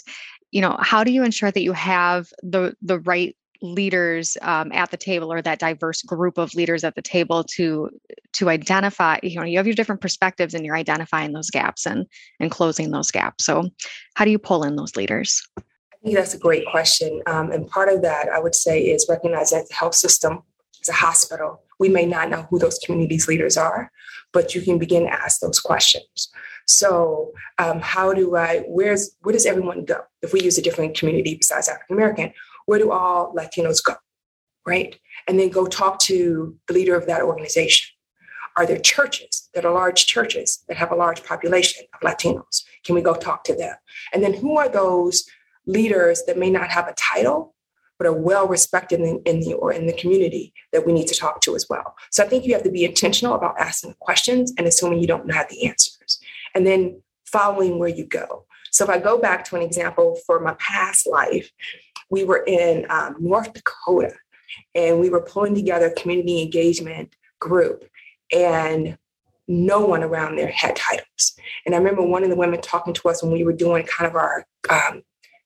you 0.52 0.60
know 0.60 0.76
how 0.80 1.02
do 1.02 1.10
you 1.10 1.24
ensure 1.24 1.50
that 1.50 1.62
you 1.62 1.72
have 1.72 2.28
the 2.42 2.74
the 2.82 3.00
right 3.00 3.36
leaders 3.62 4.36
um, 4.42 4.72
at 4.72 4.90
the 4.90 4.96
table 4.96 5.32
or 5.32 5.42
that 5.42 5.58
diverse 5.58 6.02
group 6.02 6.38
of 6.38 6.54
leaders 6.54 6.84
at 6.84 6.94
the 6.94 7.02
table 7.02 7.44
to 7.44 7.90
to 8.32 8.48
identify 8.48 9.18
you 9.22 9.38
know 9.38 9.44
you 9.44 9.56
have 9.56 9.66
your 9.66 9.74
different 9.74 10.00
perspectives 10.00 10.54
and 10.54 10.64
you're 10.64 10.76
identifying 10.76 11.32
those 11.32 11.50
gaps 11.50 11.86
and 11.86 12.06
and 12.40 12.50
closing 12.50 12.90
those 12.90 13.10
gaps. 13.10 13.44
So 13.44 13.68
how 14.14 14.24
do 14.24 14.30
you 14.30 14.38
pull 14.38 14.62
in 14.62 14.76
those 14.76 14.96
leaders? 14.96 15.46
I 15.58 15.62
think 16.02 16.16
that's 16.16 16.34
a 16.34 16.38
great 16.38 16.66
question. 16.70 17.22
Um, 17.26 17.50
and 17.50 17.68
part 17.68 17.88
of 17.88 18.02
that 18.02 18.28
i 18.28 18.38
would 18.38 18.54
say 18.54 18.80
is 18.80 19.06
recognize 19.08 19.50
that 19.50 19.68
the 19.68 19.74
health 19.74 19.94
system 19.94 20.42
is 20.80 20.88
a 20.88 20.92
hospital. 20.92 21.62
We 21.78 21.88
may 21.88 22.06
not 22.06 22.30
know 22.30 22.46
who 22.48 22.58
those 22.58 22.78
communities 22.78 23.28
leaders 23.28 23.56
are 23.56 23.90
but 24.36 24.54
you 24.54 24.60
can 24.60 24.78
begin 24.78 25.04
to 25.04 25.12
ask 25.12 25.40
those 25.40 25.58
questions. 25.58 26.28
So 26.66 27.32
um, 27.58 27.80
how 27.80 28.12
do 28.12 28.36
i 28.36 28.64
where's 28.66 29.16
where 29.22 29.32
does 29.32 29.46
everyone 29.46 29.86
go? 29.86 30.00
If 30.20 30.34
we 30.34 30.42
use 30.42 30.58
a 30.58 30.62
different 30.62 30.98
community 30.98 31.34
besides 31.36 31.68
african 31.68 31.96
american 31.96 32.32
where 32.66 32.78
do 32.78 32.92
all 32.92 33.34
Latinos 33.34 33.82
go? 33.82 33.94
Right? 34.66 34.98
And 35.26 35.38
then 35.38 35.48
go 35.48 35.66
talk 35.66 35.98
to 36.00 36.56
the 36.68 36.74
leader 36.74 36.94
of 36.94 37.06
that 37.06 37.22
organization. 37.22 37.92
Are 38.56 38.66
there 38.66 38.78
churches 38.78 39.48
that 39.54 39.64
are 39.64 39.72
large 39.72 40.06
churches 40.06 40.64
that 40.68 40.76
have 40.76 40.90
a 40.90 40.96
large 40.96 41.22
population 41.24 41.84
of 41.94 42.00
Latinos? 42.00 42.64
Can 42.84 42.94
we 42.94 43.02
go 43.02 43.14
talk 43.14 43.44
to 43.44 43.54
them? 43.54 43.74
And 44.12 44.22
then 44.22 44.34
who 44.34 44.56
are 44.56 44.68
those 44.68 45.24
leaders 45.66 46.22
that 46.26 46.38
may 46.38 46.50
not 46.50 46.70
have 46.70 46.88
a 46.88 46.94
title, 46.94 47.54
but 47.98 48.06
are 48.06 48.12
well 48.12 48.46
respected 48.46 49.00
in, 49.00 49.20
in, 49.24 49.40
the 49.40 49.54
or 49.54 49.72
in 49.72 49.86
the 49.86 49.92
community 49.92 50.52
that 50.72 50.86
we 50.86 50.92
need 50.92 51.06
to 51.08 51.14
talk 51.14 51.40
to 51.42 51.54
as 51.54 51.66
well. 51.68 51.94
So 52.10 52.24
I 52.24 52.28
think 52.28 52.44
you 52.44 52.52
have 52.54 52.62
to 52.64 52.70
be 52.70 52.84
intentional 52.84 53.34
about 53.34 53.58
asking 53.58 53.94
questions 54.00 54.52
and 54.58 54.66
assuming 54.66 55.00
you 55.00 55.06
don't 55.06 55.32
have 55.32 55.48
the 55.48 55.66
answers, 55.66 56.18
and 56.54 56.66
then 56.66 57.02
following 57.24 57.78
where 57.78 57.88
you 57.88 58.04
go. 58.04 58.44
So 58.70 58.84
if 58.84 58.90
I 58.90 58.98
go 58.98 59.18
back 59.18 59.44
to 59.46 59.56
an 59.56 59.62
example 59.62 60.18
for 60.26 60.40
my 60.40 60.54
past 60.58 61.06
life, 61.06 61.50
we 62.10 62.24
were 62.24 62.44
in 62.46 62.86
um, 62.90 63.16
North 63.18 63.52
Dakota 63.52 64.14
and 64.74 65.00
we 65.00 65.10
were 65.10 65.20
pulling 65.20 65.54
together 65.54 65.86
a 65.86 65.94
community 65.94 66.42
engagement 66.42 67.14
group 67.40 67.84
and 68.32 68.96
no 69.48 69.84
one 69.84 70.02
around 70.02 70.36
there 70.36 70.48
had 70.48 70.76
titles. 70.76 71.36
And 71.64 71.74
I 71.74 71.78
remember 71.78 72.02
one 72.02 72.24
of 72.24 72.30
the 72.30 72.36
women 72.36 72.60
talking 72.60 72.94
to 72.94 73.08
us 73.08 73.22
when 73.22 73.32
we 73.32 73.44
were 73.44 73.52
doing 73.52 73.86
kind 73.86 74.08
of 74.08 74.16
our 74.16 74.44
um, 74.68 75.02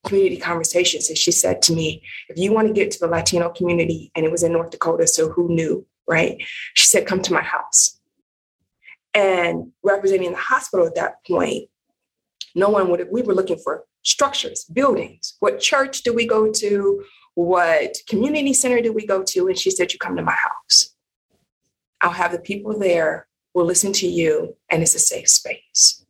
community 0.06 0.38
conversations. 0.38 1.08
And 1.08 1.18
she 1.18 1.32
said 1.32 1.60
to 1.62 1.74
me, 1.74 2.02
if 2.28 2.38
you 2.38 2.52
want 2.52 2.68
to 2.68 2.74
get 2.74 2.90
to 2.92 2.98
the 2.98 3.06
Latino 3.06 3.50
community, 3.50 4.10
and 4.14 4.24
it 4.24 4.32
was 4.32 4.42
in 4.42 4.52
North 4.52 4.70
Dakota, 4.70 5.06
so 5.06 5.30
who 5.30 5.48
knew, 5.48 5.86
right? 6.08 6.42
She 6.74 6.86
said, 6.86 7.06
come 7.06 7.20
to 7.22 7.32
my 7.32 7.42
house. 7.42 8.00
And 9.12 9.72
representing 9.82 10.30
the 10.30 10.38
hospital 10.38 10.86
at 10.86 10.94
that 10.94 11.16
point, 11.26 11.68
no 12.54 12.68
one 12.70 12.88
would 12.90 13.00
have, 13.00 13.08
we 13.10 13.22
were 13.22 13.34
looking 13.34 13.58
for 13.58 13.84
structures, 14.02 14.64
buildings. 14.64 15.36
What 15.40 15.60
church 15.60 16.02
do 16.02 16.14
we 16.14 16.26
go 16.26 16.50
to? 16.50 17.04
What 17.34 17.96
community 18.08 18.52
center 18.52 18.80
do 18.80 18.92
we 18.92 19.06
go 19.06 19.22
to? 19.22 19.48
And 19.48 19.58
she 19.58 19.70
said, 19.70 19.92
You 19.92 19.98
come 19.98 20.16
to 20.16 20.22
my 20.22 20.36
house. 20.36 20.94
I'll 22.02 22.10
have 22.10 22.32
the 22.32 22.38
people 22.38 22.78
there, 22.78 23.26
will 23.54 23.64
listen 23.64 23.92
to 23.92 24.06
you, 24.06 24.56
and 24.70 24.82
it's 24.82 24.94
a 24.94 24.98
safe 24.98 25.28
space. 25.28 26.04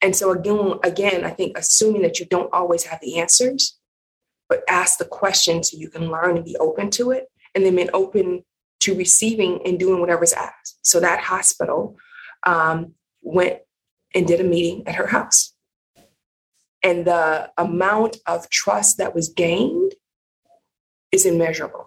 And 0.00 0.14
so 0.14 0.30
again, 0.30 0.78
again, 0.84 1.24
I 1.24 1.30
think 1.30 1.58
assuming 1.58 2.02
that 2.02 2.18
you 2.18 2.26
don't 2.26 2.52
always 2.52 2.84
have 2.84 3.00
the 3.00 3.18
answers, 3.18 3.78
but 4.48 4.62
ask 4.68 4.98
the 4.98 5.04
question 5.04 5.62
so 5.62 5.76
you 5.76 5.90
can 5.90 6.10
learn 6.10 6.36
and 6.36 6.44
be 6.44 6.56
open 6.56 6.90
to 6.92 7.10
it, 7.10 7.26
and 7.54 7.64
then 7.64 7.76
be 7.76 7.88
open 7.90 8.44
to 8.80 8.94
receiving 8.94 9.60
and 9.66 9.78
doing 9.78 10.00
whatever's 10.00 10.32
asked. 10.32 10.78
So 10.82 11.00
that 11.00 11.20
hospital 11.20 11.96
um, 12.46 12.94
went 13.22 13.58
and 14.14 14.26
did 14.26 14.40
a 14.40 14.44
meeting 14.44 14.86
at 14.86 14.94
her 14.94 15.06
house. 15.06 15.54
And 16.88 17.04
the 17.04 17.50
amount 17.58 18.16
of 18.26 18.48
trust 18.48 18.96
that 18.96 19.14
was 19.14 19.28
gained 19.28 19.92
is 21.12 21.26
immeasurable. 21.26 21.86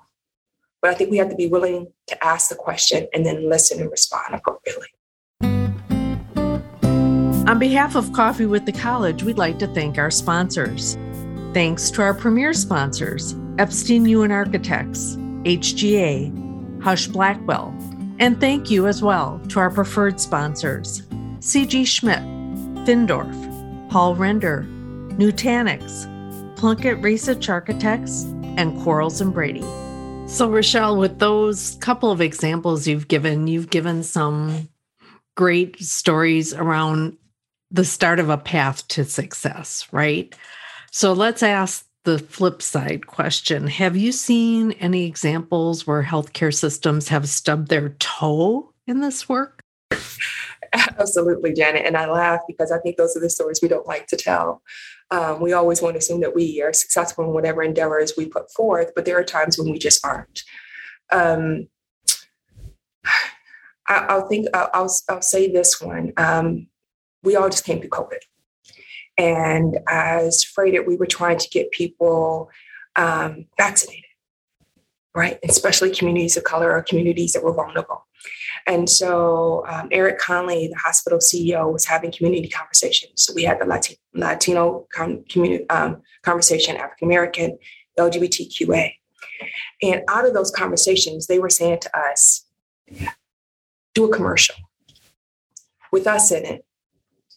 But 0.80 0.92
I 0.92 0.94
think 0.94 1.10
we 1.10 1.18
have 1.18 1.30
to 1.30 1.36
be 1.36 1.48
willing 1.48 1.92
to 2.06 2.24
ask 2.24 2.50
the 2.50 2.56
question 2.56 3.08
and 3.12 3.26
then 3.26 3.50
listen 3.50 3.82
and 3.82 3.90
respond 3.90 4.36
appropriately. 4.36 4.90
On 7.48 7.58
behalf 7.58 7.96
of 7.96 8.14
Coffee 8.14 8.46
with 8.46 8.68
the 8.68 8.72
College, 8.72 9.24
we'd 9.24 9.40
like 9.40 9.58
to 9.58 9.66
thank 9.74 9.98
our 9.98 10.12
sponsors. 10.12 11.00
Thanks 11.52 11.90
to 11.92 12.04
our 12.04 12.14
premier 12.14 12.54
sponsors 12.54 13.34
Eppstein 13.58 14.04
Uhen 14.04 14.32
Architects, 14.32 15.16
HGA, 15.46 16.32
Husch 16.80 17.12
Blackwell, 17.12 17.76
and 18.20 18.40
thank 18.40 18.70
you 18.70 18.86
as 18.86 19.02
well 19.02 19.42
to 19.50 19.60
our 19.60 19.72
preferred 19.72 20.22
sponsors 20.22 21.02
CG 21.40 21.88
Schmidt, 21.88 22.22
Findorff, 22.86 23.90
Paul 23.90 24.16
Render, 24.16 24.68
Nutanix, 25.22 26.08
Plunkett 26.56 27.00
Raysich 27.00 27.48
Architects, 27.48 28.24
and 28.58 28.76
Quarles 28.82 29.22
and 29.22 29.32
Brady. 29.32 29.62
So, 30.26 30.50
Rochelle, 30.50 30.98
with 30.98 31.20
those 31.20 31.76
couple 31.76 32.10
of 32.10 32.22
examples 32.22 32.88
you've 32.88 33.08
given, 33.08 33.46
you've 33.46 33.70
given 33.70 34.02
some 34.02 34.68
great 35.38 35.80
stories 35.80 36.56
around 36.56 37.18
the 37.70 37.86
start 37.86 38.20
of 38.20 38.30
a 38.30 38.38
path 38.38 38.88
to 38.88 39.06
success, 39.06 39.88
right? 39.92 40.34
So, 40.92 41.14
let's 41.14 41.44
ask 41.44 41.86
the 42.04 42.18
flip 42.18 42.64
side 42.64 43.06
question 43.06 43.68
Have 43.68 43.96
you 43.96 44.12
seen 44.12 44.72
any 44.74 45.06
examples 45.06 45.86
where 45.86 46.02
healthcare 46.02 46.54
systems 46.54 47.10
have 47.10 47.30
stubbed 47.30 47.68
their 47.68 47.90
toe 48.00 48.74
in 48.88 49.02
this 49.02 49.30
work? 49.30 49.62
Absolutely, 50.74 51.54
Janet. 51.54 51.86
And 51.86 51.98
I 51.98 52.10
laugh 52.10 52.40
because 52.48 52.72
I 52.72 52.80
think 52.80 52.98
those 52.98 53.16
are 53.16 53.20
the 53.20 53.30
stories 53.30 53.60
we 53.62 53.68
don't 53.68 53.86
like 53.86 54.08
to 54.08 54.18
tell. 54.18 54.64
Um, 55.12 55.42
we 55.42 55.52
always 55.52 55.82
want 55.82 55.96
to 55.96 56.00
assume 56.00 56.22
that 56.22 56.34
we 56.34 56.62
are 56.62 56.72
successful 56.72 57.26
in 57.26 57.32
whatever 57.32 57.62
endeavors 57.62 58.14
we 58.18 58.28
put 58.28 58.52
forth, 58.52 58.92
but 58.96 59.04
there 59.04 59.20
are 59.20 59.24
times 59.24 59.58
when 59.58 59.70
we 59.70 59.78
just 59.78 60.06
aren't. 60.06 60.44
Um, 61.12 61.68
I, 63.88 64.16
will 64.16 64.28
think 64.28 64.48
I'll, 64.54 64.70
I'll, 64.74 64.96
I'll, 65.10 65.22
say 65.22 65.52
this 65.52 65.82
one. 65.82 66.14
Um, 66.16 66.68
we 67.24 67.36
all 67.36 67.50
just 67.50 67.66
came 67.66 67.80
through 67.80 67.90
COVID, 67.90 68.20
and 69.18 69.80
as 69.90 70.46
Froedtert, 70.46 70.88
we 70.88 70.96
were 70.96 71.06
trying 71.06 71.38
to 71.38 71.50
get 71.50 71.72
people 71.72 72.50
um, 72.96 73.48
vaccinated, 73.58 74.06
right? 75.14 75.40
Especially 75.44 75.94
communities 75.94 76.38
of 76.38 76.46
color 76.46 76.72
or 76.72 76.82
communities 76.84 77.34
that 77.34 77.44
were 77.44 77.54
vulnerable. 77.54 78.06
And 78.68 78.90
so 78.90 79.66
um, 79.68 79.88
Eric 79.92 80.20
Conley, 80.20 80.68
the 80.68 80.78
hospital 80.78 81.20
CEO, 81.20 81.72
was 81.72 81.86
having 81.86 82.12
community 82.12 82.48
conversations. 82.48 83.24
So 83.24 83.34
we 83.34 83.44
had 83.44 83.60
the 83.60 83.66
Latino, 83.66 83.98
Latino 84.14 84.88
com- 84.94 85.24
community 85.30 85.70
um, 85.70 86.02
conversation, 86.24 86.78
African 86.78 87.08
American, 87.08 87.58
LGBTQA. 87.98 88.94
And 89.82 90.02
out 90.08 90.26
of 90.26 90.34
those 90.34 90.52
conversations, 90.52 91.28
they 91.28 91.40
were 91.40 91.50
saying 91.50 91.80
to 91.82 91.98
us, 91.98 92.46
do 93.94 94.06
a 94.06 94.16
commercial 94.16 94.56
with 95.92 96.08
us 96.08 96.32
in 96.32 96.46
it, 96.46 96.66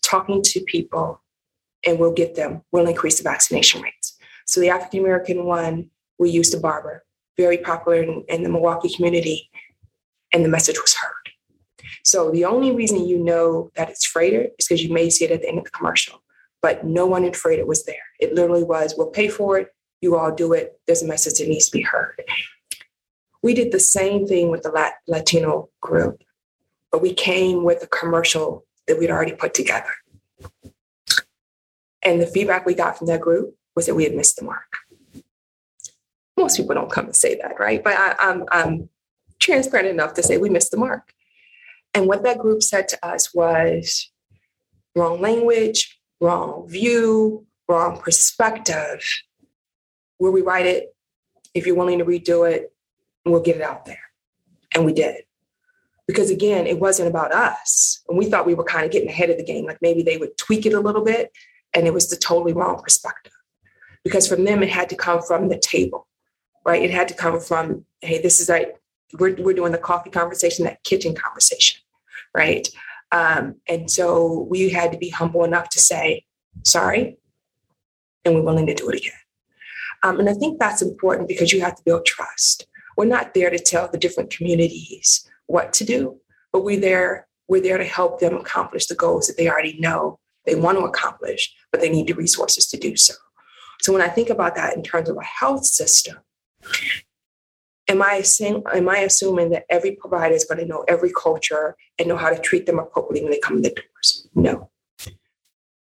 talking 0.03 0.43
to 0.43 0.61
people, 0.67 1.21
and 1.87 1.99
we'll 1.99 2.13
get 2.13 2.35
them, 2.35 2.63
we'll 2.73 2.87
increase 2.87 3.19
the 3.19 3.25
vaccination 3.25 3.83
rates. 3.83 4.17
So 4.47 4.61
the 4.61 4.71
African 4.71 5.01
American 5.01 5.45
one, 5.45 5.91
we 6.19 6.31
used 6.31 6.55
a 6.55 6.61
barber, 6.61 7.05
very 7.37 7.59
popular 7.59 8.03
in, 8.03 8.25
in 8.29 8.43
the 8.43 8.49
Milwaukee 8.49 8.95
community 8.95 9.51
and 10.33 10.45
the 10.45 10.49
message 10.49 10.81
was 10.81 10.95
heard. 10.95 11.14
So 12.05 12.31
the 12.31 12.45
only 12.45 12.71
reason 12.71 13.07
you 13.07 13.19
know 13.19 13.71
that 13.77 13.89
it's 13.89 14.07
Froedtert 14.07 14.51
is 14.59 14.69
because 14.69 14.85
you 14.85 14.93
may 14.93 15.09
see 15.09 15.25
it 15.25 15.31
at 15.31 15.41
the 15.41 15.49
end 15.49 15.59
of 15.59 15.65
the 15.65 15.71
commercial, 15.71 16.23
but 16.61 16.85
no 16.85 17.07
one 17.07 17.25
in 17.25 17.33
Froedtert 17.33 17.67
was 17.67 17.85
there. 17.85 17.97
It 18.21 18.35
literally 18.35 18.63
was, 18.63 18.95
we'll 18.97 19.09
pay 19.09 19.29
for 19.29 19.59
it, 19.59 19.75
you 20.03 20.17
all 20.17 20.31
do 20.31 20.53
it, 20.53 20.79
there's 20.87 21.03
a 21.03 21.07
message 21.07 21.39
that 21.39 21.49
needs 21.49 21.67
to 21.67 21.73
be 21.73 21.81
heard. 21.81 22.23
We 23.43 23.55
did 23.55 23.73
the 23.73 23.81
same 23.81 24.27
thing 24.27 24.51
with 24.51 24.63
the 24.63 24.93
Latino 25.09 25.71
group, 25.81 26.23
but 26.93 27.01
we 27.01 27.15
came 27.15 27.65
with 27.65 27.83
a 27.83 27.87
commercial 27.87 28.67
that 28.87 28.99
we'd 28.99 29.11
already 29.11 29.33
put 29.33 29.55
together. 29.55 29.91
And 32.03 32.21
the 32.21 32.27
feedback 32.27 32.67
we 32.67 32.75
got 32.75 32.99
from 32.99 33.07
that 33.07 33.23
group 33.23 33.57
was 33.75 33.87
that 33.87 33.95
we 33.95 34.05
had 34.05 34.15
missed 34.15 34.37
the 34.37 34.45
mark. 34.45 34.77
Most 36.37 36.59
people 36.59 36.75
don't 36.75 36.93
come 36.93 37.07
and 37.07 37.17
say 37.17 37.39
that, 37.41 37.59
right? 37.59 37.83
But 37.83 37.95
I, 37.97 38.43
I'm 38.51 38.91
transparent 39.39 39.89
enough 39.89 40.13
to 40.15 40.23
say 40.23 40.37
we 40.37 40.51
missed 40.51 40.71
the 40.71 40.77
mark. 40.77 41.15
And 41.95 42.07
what 42.07 42.25
that 42.25 42.39
group 42.39 42.63
said 42.63 42.89
to 42.89 43.07
us 43.07 43.33
was 43.33 44.11
wrong 44.97 45.21
language, 45.21 45.99
wrong 46.21 46.69
view, 46.69 47.47
wrong 47.69 48.01
perspective. 48.01 49.03
We'll 50.19 50.33
rewrite 50.33 50.67
it. 50.67 50.95
If 51.55 51.67
you're 51.67 51.77
willing 51.77 51.99
to 52.01 52.05
redo 52.05 52.51
it, 52.51 52.73
we'll 53.25 53.41
get 53.41 53.57
it 53.57 53.63
out 53.63 53.85
there. 53.85 54.01
And 54.75 54.85
we 54.85 54.93
did. 54.93 55.23
Because 56.07 56.31
again, 56.31 56.67
it 56.67 56.81
wasn't 56.81 57.09
about 57.09 57.33
us. 57.33 58.03
And 58.09 58.19
we 58.19 58.27
thought 58.27 58.47
we 58.47 58.55
were 58.55 58.65
kind 58.65 58.85
of 58.85 58.91
getting 58.91 59.09
ahead 59.09 59.31
of 59.31 59.39
the 59.39 59.45
game, 59.45 59.65
like 59.65 59.79
maybe 59.81 60.03
they 60.03 60.17
would 60.17 60.37
tweak 60.37 60.67
it 60.67 60.75
a 60.75 60.81
little 60.81 61.03
bit. 61.03 61.33
And 61.75 61.87
it 61.87 61.95
was 61.95 62.09
the 62.09 62.17
totally 62.17 62.53
wrong 62.53 62.81
perspective. 62.83 63.33
Because 64.03 64.29
from 64.29 64.45
them, 64.45 64.63
it 64.63 64.69
had 64.69 64.91
to 64.91 64.97
come 64.97 65.23
from 65.23 65.49
the 65.49 65.59
table, 65.59 66.07
right? 66.67 66.83
It 66.83 66.91
had 66.91 67.09
to 67.09 67.15
come 67.15 67.41
from, 67.41 67.87
hey, 68.03 68.21
this 68.21 68.39
is 68.39 68.49
like 68.49 68.77
we're, 69.19 69.35
we're 69.37 69.55
doing 69.55 69.73
the 69.73 69.79
coffee 69.79 70.11
conversation, 70.11 70.65
that 70.67 70.83
kitchen 70.85 71.15
conversation, 71.15 71.81
right? 72.35 72.69
Um, 73.13 73.57
and 73.69 73.91
so 73.91 74.47
we 74.51 74.71
had 74.71 74.93
to 74.93 74.99
be 74.99 75.09
humble 75.09 75.45
enough 75.45 75.69
to 75.71 75.81
say, 75.81 76.25
sorry, 76.65 77.19
and 78.25 78.35
we're 78.35 78.43
willing 78.43 78.67
to 78.67 78.75
do 78.75 78.89
it 78.89 78.97
again. 78.97 79.13
Um, 80.03 80.19
and 80.21 80.29
I 80.29 80.35
think 80.35 80.59
that's 80.59 80.83
important 80.83 81.29
because 81.29 81.53
you 81.53 81.61
have 81.61 81.77
to 81.77 81.83
build 81.85 82.05
trust. 82.07 82.67
We're 82.97 83.07
not 83.07 83.35
there 83.35 83.51
to 83.51 83.59
tell 83.59 83.89
the 83.89 83.99
different 83.99 84.31
communities 84.31 85.29
what 85.47 85.73
to 85.75 85.85
do, 85.85 86.21
but 86.53 86.65
we're 86.65 86.81
there, 86.81 87.27
we're 87.49 87.63
there 87.63 87.79
to 87.79 87.85
help 87.85 88.21
them 88.21 88.37
accomplish 88.37 88.87
the 88.87 88.95
goals 88.95 89.27
that 89.27 89.37
they 89.37 89.49
already 89.49 89.79
know 89.79 90.19
they 90.45 90.55
want 90.55 90.79
to 90.79 90.85
accomplish, 90.85 91.55
but 91.73 91.81
they 91.81 91.89
need 91.89 92.07
the 92.07 92.15
resources 92.15 92.67
to 92.67 92.77
do 92.77 92.97
so. 92.97 93.15
So 93.81 93.93
when 93.93 94.03
I 94.03 94.09
think 94.09 94.31
about 94.31 94.55
that 94.57 94.77
in 94.77 94.83
terms 94.83 95.09
of 95.09 95.17
a 95.17 95.25
health 95.25 95.65
system, 95.65 96.17
am 97.89 98.03
I 98.03 98.23
saying, 98.23 98.63
am 98.73 98.89
I 98.89 98.99
assuming 98.99 99.51
that 99.51 99.65
every 99.69 99.93
provider 99.93 100.35
is 100.35 100.45
going 100.45 100.59
to 100.59 100.67
know 100.67 100.85
every 100.89 101.13
culture 101.13 101.77
and 101.99 102.09
know 102.09 102.17
how 102.17 102.31
to 102.31 102.39
treat 102.39 102.67
them 102.67 102.79
appropriately 102.79 103.23
when 103.23 103.33
they 103.33 103.41
come 103.41 103.57
in 103.57 103.63
the 103.63 103.71
doors? 103.71 104.29
No. 104.35 104.71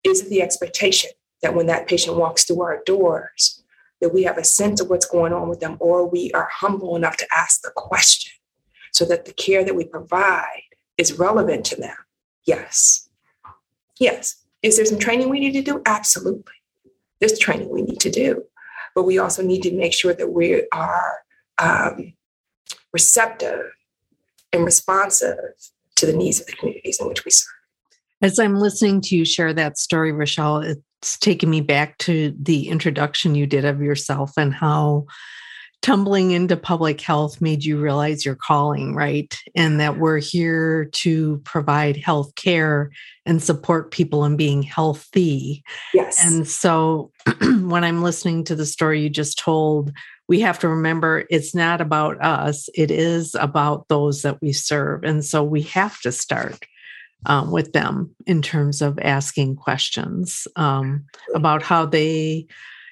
Is 0.04 0.22
it 0.22 0.30
the 0.30 0.42
expectation 0.42 1.12
that 1.42 1.56
when 1.56 1.68
that 1.68 1.88
patient 1.88 2.18
walks 2.18 2.44
through 2.44 2.62
our 2.62 2.82
doors, 2.86 3.64
that 4.02 4.14
we 4.14 4.24
have 4.24 4.38
a 4.38 4.44
sense 4.44 4.80
of 4.80 4.90
what's 4.90 5.06
going 5.06 5.34
on 5.34 5.50
with 5.50 5.60
them, 5.60 5.78
or 5.80 6.08
we 6.08 6.32
are 6.32 6.50
humble 6.52 6.96
enough 6.96 7.18
to 7.18 7.28
ask 7.36 7.62
the 7.62 7.72
question 7.76 8.32
so 8.94 9.06
that 9.06 9.26
the 9.26 9.34
care 9.34 9.64
that 9.64 9.76
we 9.76 9.84
provide 9.84 10.64
is 10.98 11.20
relevant 11.20 11.66
to 11.66 11.76
them? 11.76 11.96
Yes. 12.46 13.10
Yes. 14.00 14.44
Is 14.64 14.78
there 14.78 14.86
some 14.86 15.00
training 15.00 15.30
we 15.30 15.40
need 15.40 15.54
to 15.54 15.62
do? 15.62 15.82
Absolutely. 15.86 16.54
There's 17.20 17.38
training 17.38 17.70
we 17.70 17.82
need 17.82 18.00
to 18.00 18.10
do. 18.10 18.44
But 18.96 19.04
we 19.04 19.20
also 19.20 19.44
need 19.44 19.62
to 19.64 19.74
make 19.74 19.94
sure 19.94 20.14
that 20.14 20.32
we 20.32 20.66
are 20.74 21.20
um, 21.60 22.14
receptive 22.94 23.66
and 24.52 24.66
responsive 24.66 25.38
to 25.96 26.06
the 26.06 26.14
needs 26.14 26.40
of 26.40 26.48
the 26.48 26.54
communities 26.54 27.00
in 27.00 27.08
which 27.08 27.26
we 27.26 27.32
serve. 27.32 27.54
As 28.22 28.40
I'm 28.40 28.56
listening 28.56 29.02
to 29.02 29.16
you 29.16 29.26
share 29.26 29.54
that 29.54 29.78
story, 29.78 30.12
Rochelle, 30.12 30.58
it's 30.58 31.18
taking 31.20 31.50
me 31.50 31.62
back 31.62 31.98
to 32.00 32.36
the 32.40 32.68
introduction 32.68 33.36
you 33.36 33.48
did 33.48 33.66
of 33.66 33.82
yourself 33.82 34.34
and 34.38 34.54
how 34.54 35.06
tumbling 35.82 36.32
into 36.32 36.58
public 36.58 37.00
health 37.00 37.40
made 37.40 37.64
you 37.64 37.80
realize 37.80 38.26
your 38.26 38.36
calling, 38.36 38.94
right? 38.94 39.34
And 39.56 39.80
that 39.80 39.98
we're 39.98 40.18
here 40.18 40.86
to 40.86 41.38
provide 41.46 41.96
health 41.96 42.36
care 42.36 42.92
and 43.26 43.42
support 43.42 43.92
people 43.92 44.26
in 44.26 44.36
being 44.36 44.62
healthy. 44.62 45.64
Yes. 45.94 46.26
And 46.26 46.46
so 46.46 47.12
when 47.42 47.86
I'm 47.86 48.04
listening 48.04 48.44
to 48.46 48.56
the 48.56 48.66
story 48.66 49.02
you 49.02 49.10
just 49.10 49.40
told, 49.40 49.94
we 50.30 50.40
have 50.42 50.60
to 50.60 50.70
remember 50.70 51.26
it's 51.32 51.56
not 51.56 51.82
about 51.82 52.24
us, 52.24 52.70
it 52.76 52.92
is 52.92 53.36
about 53.36 53.88
those 53.88 54.22
that 54.22 54.40
we 54.42 54.54
serve. 54.54 55.04
And 55.04 55.26
so 55.26 55.44
we 55.44 55.64
have 55.64 56.00
to 56.02 56.12
start 56.12 56.66
um, 57.26 57.50
with 57.52 57.74
them 57.74 58.16
in 58.28 58.44
terms 58.44 58.84
of 58.84 59.00
asking 59.00 59.56
questions 59.56 60.48
um, 60.56 61.06
about 61.34 61.64
how 61.64 61.88
they 61.88 62.46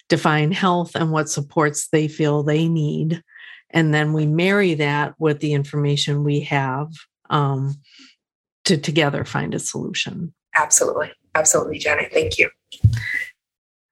define 0.10 0.51
health 0.51 0.96
and 0.96 1.12
what 1.12 1.29
supports 1.29 1.89
they 1.89 2.08
feel 2.08 2.41
they 2.41 2.67
need. 2.67 3.24
And 3.70 3.94
then 3.94 4.13
we 4.13 4.25
marry 4.25 4.74
that 4.74 5.13
with 5.20 5.39
the 5.39 5.53
information 5.53 6.24
we 6.24 6.41
have 6.41 6.91
um, 7.29 7.75
to 8.65 8.77
together 8.77 9.24
find 9.24 9.53
a 9.53 9.60
solution. 9.60 10.34
Absolutely. 10.56 11.12
Absolutely, 11.36 11.77
Janet. 11.77 12.12
Thank 12.12 12.39
you. 12.39 12.50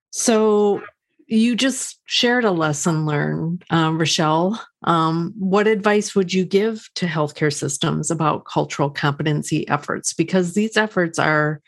So, 0.10 0.82
you 1.27 1.55
just 1.55 2.00
shared 2.05 2.46
a 2.46 2.51
lesson 2.51 3.05
learned, 3.05 3.63
uh, 3.72 3.91
Rochelle. 3.94 4.62
Um, 4.84 5.34
what 5.38 5.67
advice 5.67 6.15
would 6.15 6.34
you 6.34 6.46
give 6.46 6.88
to 6.96 7.08
healthcare 7.08 7.53
systems 7.53 8.12
about 8.12 8.46
cultural 8.46 8.89
competency 8.89 9.67
efforts? 9.67 10.13
Because 10.13 10.53
these 10.53 10.77
efforts 10.77 11.17
are 11.17 11.62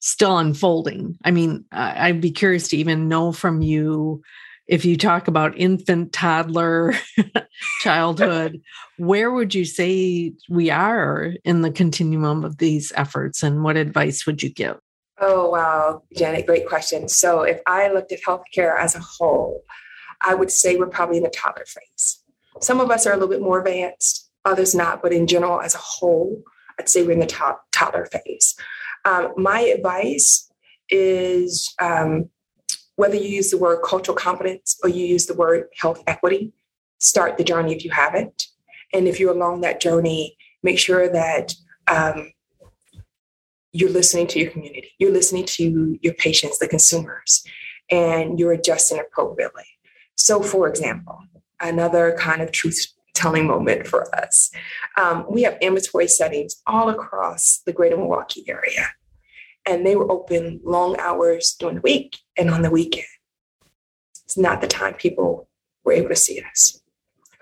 still 0.00 0.38
unfolding. 0.38 1.18
I 1.24 1.30
mean, 1.30 1.64
I'd 1.72 2.20
be 2.20 2.30
curious 2.30 2.68
to 2.68 2.76
even 2.76 3.08
know 3.08 3.32
from 3.32 3.60
you 3.60 4.22
if 4.68 4.84
you 4.84 4.96
talk 4.96 5.28
about 5.28 5.58
infant, 5.58 6.12
toddler, 6.12 6.94
childhood, 7.80 8.60
where 8.98 9.30
would 9.30 9.54
you 9.54 9.64
say 9.64 10.32
we 10.50 10.70
are 10.70 11.32
in 11.44 11.62
the 11.62 11.70
continuum 11.70 12.44
of 12.44 12.58
these 12.58 12.92
efforts 12.94 13.42
and 13.42 13.64
what 13.64 13.76
advice 13.76 14.26
would 14.26 14.42
you 14.42 14.50
give? 14.50 14.78
Oh, 15.20 15.50
wow, 15.50 16.02
Janet, 16.14 16.46
great 16.46 16.68
question. 16.68 17.08
So, 17.08 17.42
if 17.42 17.60
I 17.66 17.88
looked 17.92 18.12
at 18.12 18.22
healthcare 18.22 18.78
as 18.78 18.94
a 18.94 19.00
whole, 19.00 19.64
I 20.20 20.34
would 20.34 20.50
say 20.50 20.76
we're 20.76 20.86
probably 20.86 21.16
in 21.16 21.22
the 21.24 21.30
toddler 21.30 21.66
phase. 21.66 22.22
Some 22.60 22.80
of 22.80 22.90
us 22.90 23.06
are 23.06 23.12
a 23.12 23.16
little 23.16 23.28
bit 23.28 23.42
more 23.42 23.58
advanced, 23.58 24.30
others 24.44 24.74
not, 24.74 25.02
but 25.02 25.12
in 25.12 25.26
general, 25.26 25.60
as 25.60 25.74
a 25.74 25.78
whole, 25.78 26.42
I'd 26.78 26.88
say 26.88 27.02
we're 27.02 27.12
in 27.12 27.20
the 27.20 27.26
top 27.26 27.64
toddler 27.72 28.06
phase. 28.06 28.54
Um, 29.04 29.32
my 29.36 29.60
advice 29.60 30.50
is 30.88 31.74
um, 31.80 32.30
whether 32.96 33.16
you 33.16 33.28
use 33.28 33.50
the 33.50 33.58
word 33.58 33.82
cultural 33.84 34.16
competence 34.16 34.78
or 34.82 34.88
you 34.88 35.04
use 35.04 35.26
the 35.26 35.34
word 35.34 35.66
health 35.80 36.02
equity, 36.06 36.52
start 36.98 37.36
the 37.36 37.44
journey 37.44 37.74
if 37.74 37.84
you 37.84 37.90
haven't. 37.90 38.46
And 38.92 39.06
if 39.06 39.20
you're 39.20 39.34
along 39.34 39.60
that 39.60 39.80
journey, 39.80 40.36
make 40.62 40.78
sure 40.78 41.08
that 41.08 41.54
um, 41.88 42.32
you're 43.72 43.90
listening 43.90 44.26
to 44.28 44.38
your 44.38 44.50
community, 44.50 44.92
you're 44.98 45.12
listening 45.12 45.44
to 45.44 45.98
your 46.00 46.14
patients, 46.14 46.58
the 46.58 46.68
consumers, 46.68 47.44
and 47.90 48.38
you're 48.38 48.52
adjusting 48.52 48.98
appropriately. 48.98 49.64
So, 50.16 50.42
for 50.42 50.68
example, 50.68 51.18
another 51.60 52.16
kind 52.18 52.42
of 52.42 52.52
truth 52.52 52.86
telling 53.14 53.46
moment 53.46 53.86
for 53.86 54.14
us. 54.14 54.50
Um, 54.96 55.26
we 55.28 55.42
have 55.42 55.58
ambulatory 55.60 56.06
settings 56.06 56.62
all 56.66 56.88
across 56.88 57.60
the 57.66 57.72
greater 57.72 57.96
Milwaukee 57.96 58.44
area, 58.48 58.90
and 59.66 59.84
they 59.84 59.96
were 59.96 60.10
open 60.10 60.60
long 60.64 60.96
hours 61.00 61.56
during 61.58 61.76
the 61.76 61.80
week 61.80 62.18
and 62.36 62.48
on 62.48 62.62
the 62.62 62.70
weekend. 62.70 63.06
It's 64.24 64.38
not 64.38 64.60
the 64.60 64.68
time 64.68 64.94
people 64.94 65.48
were 65.84 65.92
able 65.92 66.10
to 66.10 66.16
see 66.16 66.40
us. 66.40 66.80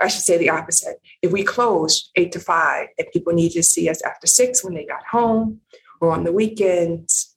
I 0.01 0.09
should 0.09 0.23
say 0.23 0.39
the 0.39 0.51
opposite. 0.51 0.97
If 1.23 1.33
we 1.33 1.43
closed 1.43 2.11
eight 2.17 2.33
to 2.33 2.41
five 2.41 2.89
and 2.99 3.09
people 3.13 3.33
needed 3.33 3.55
to 3.55 3.63
see 3.63 3.89
us 3.89 4.03
after 4.03 4.27
six 4.27 4.63
when 4.65 4.75
they 4.75 4.85
got 4.85 5.05
home, 5.11 5.61
or 6.01 6.13
on 6.13 6.25
the 6.25 6.33
weekends, 6.33 7.37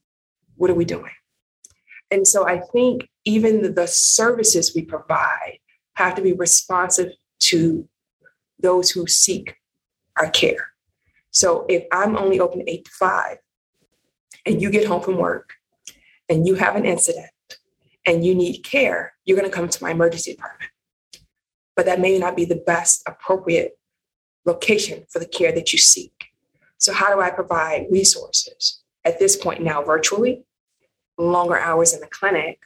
what 0.55 0.69
are 0.69 0.75
we 0.75 0.85
doing? 0.85 1.11
And 2.11 2.27
so 2.27 2.47
I 2.47 2.59
think 2.59 3.07
even 3.25 3.75
the 3.75 3.87
services 3.87 4.73
we 4.75 4.83
provide 4.83 5.59
have 5.93 6.15
to 6.15 6.21
be 6.21 6.33
responsive 6.33 7.11
to 7.39 7.87
those 8.59 8.91
who 8.91 9.07
seek 9.07 9.55
our 10.17 10.29
care. 10.29 10.67
So 11.31 11.65
if 11.69 11.85
I'm 11.91 12.17
only 12.17 12.39
open 12.39 12.63
eight 12.67 12.85
to 12.85 12.91
five 12.91 13.37
and 14.45 14.61
you 14.61 14.69
get 14.69 14.87
home 14.87 15.01
from 15.01 15.17
work 15.17 15.53
and 16.27 16.47
you 16.47 16.55
have 16.55 16.75
an 16.75 16.85
incident 16.85 17.29
and 18.05 18.25
you 18.25 18.33
need 18.33 18.59
care, 18.63 19.13
you're 19.25 19.37
going 19.37 19.49
to 19.49 19.55
come 19.55 19.69
to 19.69 19.83
my 19.83 19.91
emergency 19.91 20.31
department. 20.33 20.71
But 21.75 21.85
that 21.85 21.99
may 21.99 22.17
not 22.17 22.35
be 22.35 22.45
the 22.45 22.55
best 22.55 23.03
appropriate 23.07 23.77
location 24.45 25.05
for 25.09 25.19
the 25.19 25.27
care 25.27 25.51
that 25.51 25.71
you 25.71 25.79
seek. 25.79 26.28
So, 26.79 26.93
how 26.93 27.13
do 27.13 27.21
I 27.21 27.29
provide 27.29 27.87
resources 27.91 28.81
at 29.05 29.19
this 29.19 29.35
point 29.35 29.61
now 29.61 29.83
virtually, 29.83 30.45
longer 31.17 31.57
hours 31.57 31.93
in 31.93 31.99
the 31.99 32.07
clinic, 32.07 32.59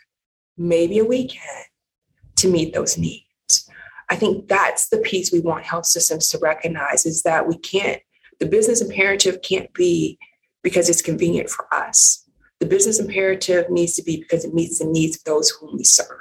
maybe 0.58 1.00
a 1.00 1.06
weekend 1.06 1.66
to 2.38 2.48
meet 2.48 2.74
those 2.74 2.98
needs? 2.98 3.70
I 4.10 4.16
think 4.16 4.48
that's 4.48 4.90
the 4.90 5.00
piece 5.00 5.32
we 5.32 5.40
want 5.40 5.66
health 5.66 5.88
systems 5.88 6.28
to 6.30 6.38
recognize 6.38 7.06
is 7.06 7.24
that 7.24 7.48
we 7.48 7.58
can't, 7.58 8.02
the 8.40 8.46
business 8.46 8.82
imperative 8.82 9.42
can't 9.42 9.74
be 9.74 10.20
because 10.62 10.90
it's 10.90 11.02
convenient 11.02 11.50
for 11.50 11.66
us. 11.74 12.24
The 12.60 12.68
business 12.68 13.00
imperative 13.00 13.70
needs 13.72 13.96
to 13.96 14.04
be 14.04 14.18
because 14.18 14.46
it 14.46 14.54
meets 14.54 14.80
the 14.80 14.86
needs 14.86 15.18
of 15.18 15.24
those 15.24 15.50
whom 15.50 15.76
we 15.76 15.84
serve. 15.84 16.20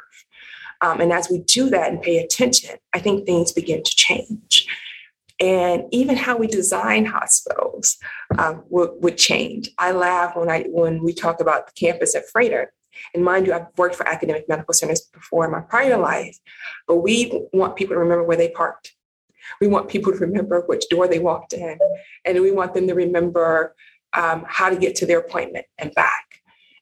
Um, 0.80 1.00
and 1.00 1.12
as 1.12 1.28
we 1.30 1.40
do 1.40 1.68
that 1.70 1.90
and 1.90 2.00
pay 2.00 2.18
attention, 2.18 2.76
I 2.94 2.98
think 2.98 3.26
things 3.26 3.52
begin 3.52 3.82
to 3.82 3.94
change 3.94 4.66
and 5.42 5.82
even 5.90 6.16
how 6.16 6.36
we 6.36 6.46
design 6.46 7.04
hospitals 7.04 7.98
um, 8.38 8.62
would, 8.70 8.90
would 9.02 9.18
change. 9.18 9.70
I 9.76 9.90
laugh 9.90 10.36
when 10.36 10.48
I 10.48 10.62
when 10.68 11.02
we 11.02 11.12
talk 11.12 11.40
about 11.40 11.66
the 11.66 11.72
campus 11.72 12.14
at 12.14 12.22
Froedtert. 12.32 12.68
And 13.12 13.24
mind 13.24 13.46
you, 13.46 13.52
I've 13.52 13.66
worked 13.76 13.96
for 13.96 14.06
academic 14.06 14.48
medical 14.48 14.72
centers 14.72 15.00
before 15.00 15.44
in 15.44 15.50
my 15.50 15.62
prior 15.62 15.96
life, 15.96 16.38
but 16.86 16.98
we 16.98 17.42
want 17.52 17.74
people 17.74 17.96
to 17.96 17.98
remember 17.98 18.22
where 18.22 18.36
they 18.36 18.50
parked. 18.50 18.92
We 19.60 19.66
want 19.66 19.88
people 19.88 20.12
to 20.12 20.18
remember 20.18 20.60
which 20.60 20.88
door 20.88 21.08
they 21.08 21.18
walked 21.18 21.54
in, 21.54 21.78
and 22.24 22.40
we 22.40 22.52
want 22.52 22.74
them 22.74 22.86
to 22.86 22.94
remember 22.94 23.74
um, 24.12 24.44
how 24.46 24.68
to 24.70 24.76
get 24.76 24.94
to 24.96 25.06
their 25.06 25.18
appointment 25.18 25.66
and 25.78 25.92
back. 25.94 26.26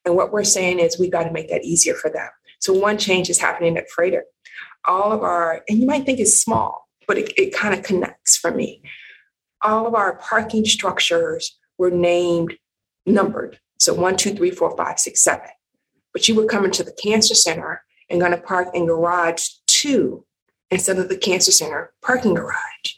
And 0.05 0.16
what 0.16 0.33
we're 0.33 0.44
saying 0.44 0.81
is 0.81 0.99
we 0.99 1.09
got 1.09 1.25
to 1.25 1.33
make 1.33 1.49
that 1.49 1.64
easier 1.64 1.94
for 1.94 2.11
them. 2.11 2.29
So 2.59 2.75
one 2.75 2.99
change 2.99 3.31
is 3.31 3.40
happening 3.40 3.79
at 3.79 3.87
Froedtert. 3.96 4.25
All 4.85 5.12
of 5.12 5.23
our, 5.23 5.62
and 5.68 5.79
you 5.79 5.87
might 5.87 6.05
think 6.05 6.18
it's 6.18 6.42
small, 6.42 6.89
but 7.11 7.18
it, 7.18 7.33
it 7.37 7.53
kind 7.53 7.75
of 7.75 7.83
connects 7.83 8.37
for 8.37 8.53
me. 8.53 8.81
All 9.62 9.85
of 9.85 9.96
our 9.96 10.14
parking 10.18 10.64
structures 10.64 11.59
were 11.77 11.90
named, 11.90 12.55
numbered. 13.05 13.59
So 13.81 13.92
one, 13.94 14.16
two, 14.16 14.33
three, 14.33 14.53
four, 14.53 14.77
five, 14.77 15.01
six, 15.01 15.20
seven. 15.20 15.49
But 16.12 16.29
you 16.29 16.37
would 16.37 16.49
come 16.49 16.64
into 16.64 16.85
the 16.85 16.96
cancer 17.03 17.35
center 17.35 17.83
and 18.09 18.20
going 18.20 18.31
to 18.31 18.40
park 18.40 18.68
in 18.75 18.87
garage 18.87 19.44
two 19.66 20.25
instead 20.70 20.99
of 21.01 21.09
the 21.09 21.16
cancer 21.16 21.51
center 21.51 21.92
parking 22.01 22.35
garage. 22.35 22.94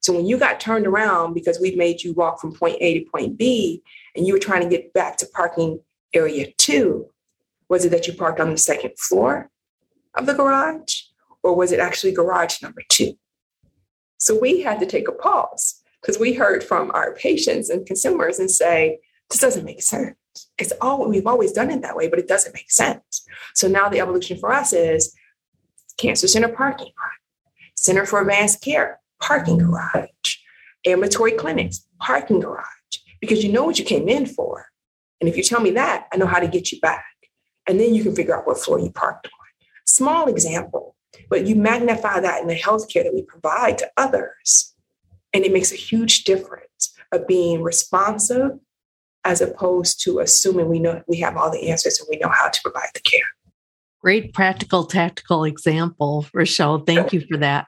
So 0.00 0.12
when 0.12 0.26
you 0.26 0.36
got 0.36 0.60
turned 0.60 0.86
around 0.86 1.32
because 1.32 1.58
we 1.58 1.76
made 1.76 2.02
you 2.02 2.12
walk 2.12 2.38
from 2.38 2.52
point 2.52 2.76
A 2.82 2.98
to 2.98 3.10
point 3.10 3.38
B 3.38 3.82
and 4.14 4.26
you 4.26 4.34
were 4.34 4.38
trying 4.38 4.64
to 4.64 4.68
get 4.68 4.92
back 4.92 5.16
to 5.16 5.26
parking 5.34 5.80
area 6.12 6.52
two, 6.58 7.06
was 7.70 7.86
it 7.86 7.88
that 7.88 8.06
you 8.06 8.12
parked 8.12 8.38
on 8.38 8.50
the 8.50 8.58
second 8.58 8.98
floor 8.98 9.48
of 10.14 10.26
the 10.26 10.34
garage 10.34 11.04
or 11.42 11.56
was 11.56 11.72
it 11.72 11.80
actually 11.80 12.12
garage 12.12 12.60
number 12.60 12.82
two? 12.90 13.14
So 14.18 14.38
we 14.38 14.62
had 14.62 14.80
to 14.80 14.86
take 14.86 15.08
a 15.08 15.12
pause 15.12 15.82
because 16.00 16.18
we 16.18 16.34
heard 16.34 16.62
from 16.62 16.90
our 16.94 17.14
patients 17.14 17.68
and 17.68 17.86
consumers 17.86 18.38
and 18.38 18.50
say, 18.50 18.98
this 19.30 19.40
doesn't 19.40 19.64
make 19.64 19.82
sense. 19.82 20.16
It's 20.58 20.72
all 20.80 21.08
we've 21.08 21.26
always 21.26 21.52
done 21.52 21.70
it 21.70 21.82
that 21.82 21.96
way, 21.96 22.08
but 22.08 22.18
it 22.18 22.28
doesn't 22.28 22.54
make 22.54 22.70
sense. 22.70 23.26
So 23.54 23.68
now 23.68 23.88
the 23.88 24.00
evolution 24.00 24.38
for 24.38 24.52
us 24.52 24.72
is 24.72 25.14
cancer 25.98 26.28
center 26.28 26.48
parking 26.48 26.86
lot, 26.86 27.50
center 27.74 28.06
for 28.06 28.20
advanced 28.20 28.62
care, 28.62 29.00
parking 29.20 29.58
garage, 29.58 30.36
ambulatory 30.86 31.32
clinics, 31.32 31.86
parking 31.98 32.40
garage, 32.40 32.66
because 33.20 33.42
you 33.42 33.52
know 33.52 33.64
what 33.64 33.78
you 33.78 33.84
came 33.84 34.08
in 34.08 34.26
for. 34.26 34.66
And 35.20 35.28
if 35.28 35.36
you 35.36 35.42
tell 35.42 35.60
me 35.60 35.70
that, 35.72 36.06
I 36.12 36.16
know 36.16 36.26
how 36.26 36.40
to 36.40 36.48
get 36.48 36.70
you 36.72 36.80
back. 36.80 37.04
And 37.66 37.80
then 37.80 37.94
you 37.94 38.02
can 38.02 38.14
figure 38.14 38.36
out 38.36 38.46
what 38.46 38.58
floor 38.58 38.78
you 38.78 38.90
parked 38.90 39.26
on. 39.26 39.32
Small 39.86 40.26
example, 40.26 40.95
but 41.28 41.46
you 41.46 41.56
magnify 41.56 42.20
that 42.20 42.40
in 42.40 42.48
the 42.48 42.54
healthcare 42.54 43.04
that 43.04 43.14
we 43.14 43.22
provide 43.22 43.78
to 43.78 43.90
others. 43.96 44.74
And 45.32 45.44
it 45.44 45.52
makes 45.52 45.72
a 45.72 45.76
huge 45.76 46.24
difference 46.24 46.94
of 47.12 47.26
being 47.26 47.62
responsive 47.62 48.52
as 49.24 49.40
opposed 49.40 50.02
to 50.04 50.20
assuming 50.20 50.68
we 50.68 50.78
know 50.78 51.02
we 51.08 51.18
have 51.18 51.36
all 51.36 51.50
the 51.50 51.68
answers 51.68 51.98
and 51.98 52.08
we 52.10 52.16
know 52.16 52.30
how 52.32 52.48
to 52.48 52.60
provide 52.62 52.88
the 52.94 53.00
care. 53.00 53.20
Great 54.00 54.32
practical, 54.32 54.84
tactical 54.84 55.44
example, 55.44 56.26
Rochelle. 56.32 56.78
Thank 56.78 57.12
you 57.12 57.20
for 57.20 57.36
that. 57.38 57.66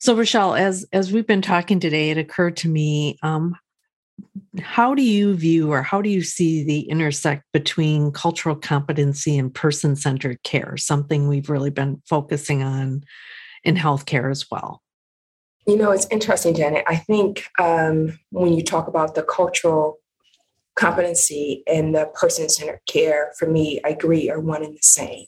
So, 0.00 0.16
Rochelle, 0.16 0.54
as 0.54 0.86
as 0.92 1.12
we've 1.12 1.26
been 1.26 1.42
talking 1.42 1.78
today, 1.78 2.10
it 2.10 2.18
occurred 2.18 2.56
to 2.58 2.68
me: 2.68 3.18
um, 3.22 3.54
how 4.60 4.94
do 4.94 5.02
you 5.02 5.34
view 5.34 5.72
or 5.72 5.82
how 5.82 6.02
do 6.02 6.08
you 6.08 6.22
see 6.22 6.64
the 6.64 6.80
intersect 6.88 7.44
between 7.52 8.12
cultural 8.12 8.56
competency 8.56 9.38
and 9.38 9.54
person 9.54 9.96
centered 9.96 10.42
care, 10.42 10.76
something 10.76 11.28
we've 11.28 11.50
really 11.50 11.70
been 11.70 12.02
focusing 12.08 12.62
on 12.62 13.02
in 13.64 13.76
healthcare 13.76 14.30
as 14.30 14.46
well? 14.50 14.82
You 15.66 15.76
know, 15.76 15.90
it's 15.90 16.06
interesting, 16.10 16.54
Janet. 16.54 16.84
I 16.86 16.96
think 16.96 17.44
um, 17.58 18.18
when 18.30 18.54
you 18.54 18.64
talk 18.64 18.88
about 18.88 19.14
the 19.14 19.22
cultural 19.22 19.98
competency 20.76 21.62
and 21.66 21.94
the 21.94 22.06
person 22.14 22.48
centered 22.48 22.80
care, 22.88 23.32
for 23.38 23.46
me, 23.46 23.80
I 23.84 23.90
agree, 23.90 24.30
are 24.30 24.40
one 24.40 24.64
and 24.64 24.74
the 24.74 24.82
same. 24.82 25.26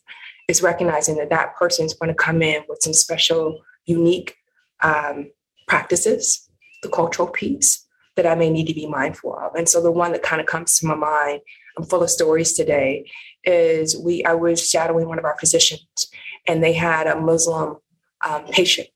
It's 0.48 0.62
recognizing 0.62 1.16
that 1.16 1.30
that 1.30 1.54
person 1.56 1.86
is 1.86 1.94
going 1.94 2.08
to 2.08 2.14
come 2.14 2.42
in 2.42 2.62
with 2.68 2.78
some 2.80 2.94
special, 2.94 3.60
unique 3.84 4.36
um, 4.82 5.30
practices, 5.68 6.48
the 6.82 6.88
cultural 6.88 7.28
piece 7.28 7.86
that 8.16 8.26
I 8.26 8.34
may 8.34 8.50
need 8.50 8.66
to 8.66 8.74
be 8.74 8.86
mindful 8.86 9.34
of. 9.34 9.54
And 9.54 9.68
so 9.68 9.82
the 9.82 9.90
one 9.92 10.12
that 10.12 10.22
kind 10.22 10.40
of 10.40 10.46
comes 10.46 10.78
to 10.78 10.86
my 10.86 10.94
mind, 10.94 11.40
I'm 11.76 11.84
full 11.84 12.02
of 12.02 12.10
stories 12.10 12.52
today, 12.52 13.10
is 13.44 13.96
we 13.96 14.24
I 14.24 14.34
was 14.34 14.68
shadowing 14.68 15.08
one 15.08 15.18
of 15.18 15.24
our 15.24 15.36
physicians 15.38 16.10
and 16.46 16.62
they 16.62 16.72
had 16.72 17.06
a 17.06 17.20
Muslim 17.20 17.78
um, 18.26 18.44
patient 18.46 18.88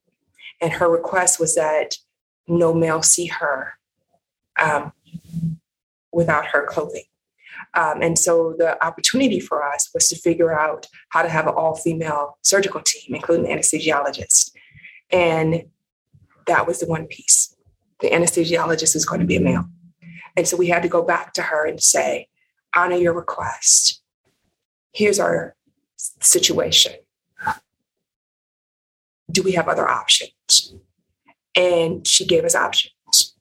and 0.60 0.72
her 0.72 0.88
request 0.88 1.40
was 1.40 1.54
that 1.54 1.96
no 2.46 2.72
male 2.74 3.02
see 3.02 3.26
her 3.26 3.74
um, 4.58 4.92
without 6.12 6.46
her 6.46 6.66
clothing. 6.66 7.04
Um, 7.74 8.02
and 8.02 8.18
so 8.18 8.54
the 8.56 8.82
opportunity 8.84 9.40
for 9.40 9.62
us 9.62 9.90
was 9.92 10.08
to 10.08 10.16
figure 10.16 10.58
out 10.58 10.86
how 11.08 11.22
to 11.22 11.28
have 11.28 11.46
an 11.46 11.54
all 11.54 11.76
female 11.76 12.38
surgical 12.42 12.80
team, 12.80 13.14
including 13.14 13.46
anesthesiologist. 13.46 14.52
And 15.10 15.64
that 16.46 16.66
was 16.66 16.80
the 16.80 16.86
one 16.86 17.06
piece. 17.06 17.53
The 18.00 18.10
anesthesiologist 18.10 18.94
was 18.94 19.06
going 19.06 19.20
to 19.20 19.26
be 19.26 19.36
a 19.36 19.40
male. 19.40 19.64
And 20.36 20.46
so 20.48 20.56
we 20.56 20.68
had 20.68 20.82
to 20.82 20.88
go 20.88 21.02
back 21.02 21.32
to 21.34 21.42
her 21.42 21.66
and 21.66 21.80
say, 21.82 22.28
honor 22.74 22.96
your 22.96 23.12
request. 23.12 24.02
Here's 24.92 25.20
our 25.20 25.54
situation 26.20 26.92
do 29.30 29.42
we 29.42 29.52
have 29.52 29.68
other 29.68 29.88
options? 29.88 30.74
And 31.56 32.06
she 32.06 32.26
gave 32.26 32.44
us 32.44 32.54
options 32.54 33.34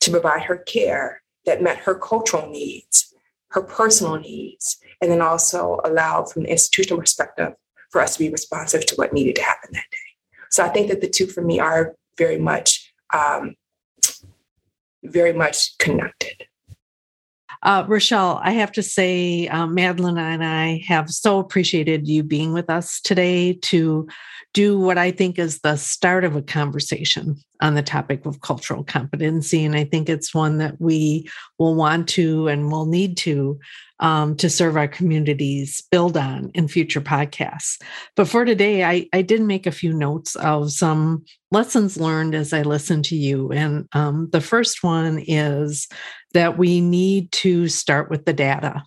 to 0.00 0.10
provide 0.10 0.42
her 0.42 0.56
care 0.56 1.22
that 1.46 1.62
met 1.62 1.78
her 1.78 1.94
cultural 1.94 2.48
needs, 2.48 3.12
her 3.48 3.62
personal 3.62 4.18
needs, 4.18 4.78
and 5.00 5.10
then 5.10 5.20
also 5.20 5.80
allowed 5.84 6.30
from 6.30 6.44
the 6.44 6.50
institutional 6.50 7.00
perspective 7.00 7.54
for 7.90 8.00
us 8.00 8.14
to 8.14 8.20
be 8.20 8.30
responsive 8.30 8.86
to 8.86 8.94
what 8.96 9.12
needed 9.12 9.36
to 9.36 9.42
happen 9.42 9.70
that 9.72 9.84
day. 9.90 9.98
So 10.50 10.64
I 10.64 10.68
think 10.68 10.88
that 10.88 11.00
the 11.00 11.08
two 11.08 11.26
for 11.26 11.42
me 11.42 11.60
are 11.60 11.94
very 12.16 12.38
much, 12.38 12.92
um, 13.12 13.56
very 15.02 15.32
much 15.32 15.76
connected. 15.78 16.46
Uh, 17.62 17.84
Rochelle, 17.86 18.40
I 18.42 18.52
have 18.52 18.72
to 18.72 18.82
say, 18.82 19.46
um, 19.46 19.74
Madeline 19.74 20.18
and 20.18 20.44
I 20.44 20.82
have 20.88 21.08
so 21.10 21.38
appreciated 21.38 22.08
you 22.08 22.24
being 22.24 22.52
with 22.52 22.68
us 22.68 23.00
today 23.00 23.52
to 23.52 24.08
do 24.54 24.78
what 24.78 24.98
I 24.98 25.10
think 25.10 25.38
is 25.38 25.60
the 25.60 25.76
start 25.76 26.24
of 26.24 26.36
a 26.36 26.42
conversation 26.42 27.36
on 27.60 27.74
the 27.74 27.82
topic 27.82 28.26
of 28.26 28.40
cultural 28.40 28.84
competency. 28.84 29.64
And 29.64 29.74
I 29.74 29.84
think 29.84 30.08
it's 30.08 30.34
one 30.34 30.58
that 30.58 30.80
we 30.80 31.28
will 31.58 31.74
want 31.74 32.08
to 32.10 32.48
and 32.48 32.70
will 32.70 32.86
need 32.86 33.16
to 33.18 33.58
um, 34.00 34.36
to 34.36 34.50
serve 34.50 34.76
our 34.76 34.88
communities 34.88 35.80
build 35.92 36.16
on 36.16 36.50
in 36.54 36.66
future 36.66 37.00
podcasts. 37.00 37.80
But 38.16 38.26
for 38.26 38.44
today, 38.44 38.82
I, 38.82 39.08
I 39.12 39.22
did 39.22 39.40
make 39.42 39.64
a 39.64 39.70
few 39.70 39.92
notes 39.92 40.34
of 40.36 40.72
some 40.72 41.24
lessons 41.52 41.96
learned 41.96 42.34
as 42.34 42.52
I 42.52 42.62
listened 42.62 43.04
to 43.06 43.16
you. 43.16 43.52
And 43.52 43.88
um, 43.92 44.28
the 44.32 44.40
first 44.40 44.82
one 44.82 45.22
is 45.28 45.86
that 46.34 46.58
we 46.58 46.80
need 46.80 47.30
to 47.32 47.68
start 47.68 48.10
with 48.10 48.24
the 48.24 48.32
data. 48.32 48.82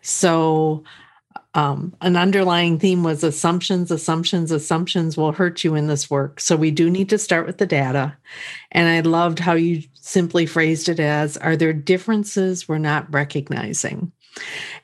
So 0.00 0.82
um, 1.58 1.92
an 2.02 2.14
underlying 2.14 2.78
theme 2.78 3.02
was 3.02 3.24
assumptions, 3.24 3.90
assumptions, 3.90 4.52
assumptions 4.52 5.16
will 5.16 5.32
hurt 5.32 5.64
you 5.64 5.74
in 5.74 5.88
this 5.88 6.08
work. 6.08 6.38
So 6.38 6.54
we 6.54 6.70
do 6.70 6.88
need 6.88 7.08
to 7.08 7.18
start 7.18 7.46
with 7.46 7.58
the 7.58 7.66
data. 7.66 8.16
And 8.70 8.88
I 8.88 9.00
loved 9.00 9.40
how 9.40 9.54
you 9.54 9.82
simply 9.94 10.46
phrased 10.46 10.88
it 10.88 11.00
as 11.00 11.36
Are 11.38 11.56
there 11.56 11.72
differences 11.72 12.68
we're 12.68 12.78
not 12.78 13.12
recognizing? 13.12 14.12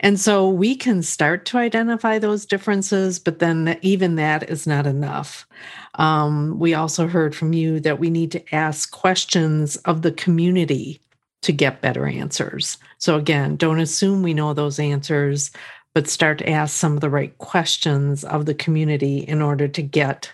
And 0.01 0.19
so 0.19 0.49
we 0.49 0.75
can 0.75 1.05
start 1.05 1.45
to 1.47 1.59
identify 1.59 2.19
those 2.19 2.45
differences, 2.45 3.21
but 3.21 3.39
then 3.39 3.79
even 3.83 4.17
that 4.17 4.51
is 4.51 4.67
not 4.67 4.85
enough. 4.85 5.47
Um, 5.95 6.59
we 6.59 6.75
also 6.75 7.07
heard 7.07 7.37
from 7.37 7.53
you 7.53 7.79
that 7.81 8.01
we 8.01 8.11
need 8.11 8.33
to 8.33 8.55
ask 8.55 8.91
questions 8.91 9.77
of 9.85 10.03
the 10.03 10.11
community 10.11 11.01
to 11.43 11.53
get 11.53 11.83
better 11.83 12.05
answers. 12.09 12.79
So, 12.99 13.17
again, 13.17 13.55
don't 13.55 13.79
assume 13.79 14.23
we 14.23 14.35
know 14.35 14.55
those 14.55 14.81
answers, 14.81 15.53
but 15.95 16.09
start 16.09 16.39
to 16.39 16.49
ask 16.49 16.77
some 16.77 16.95
of 16.95 17.01
the 17.01 17.11
right 17.11 17.37
questions 17.39 18.25
of 18.25 18.47
the 18.47 18.55
community 18.55 19.19
in 19.19 19.41
order 19.41 19.69
to 19.69 19.83
get 19.83 20.31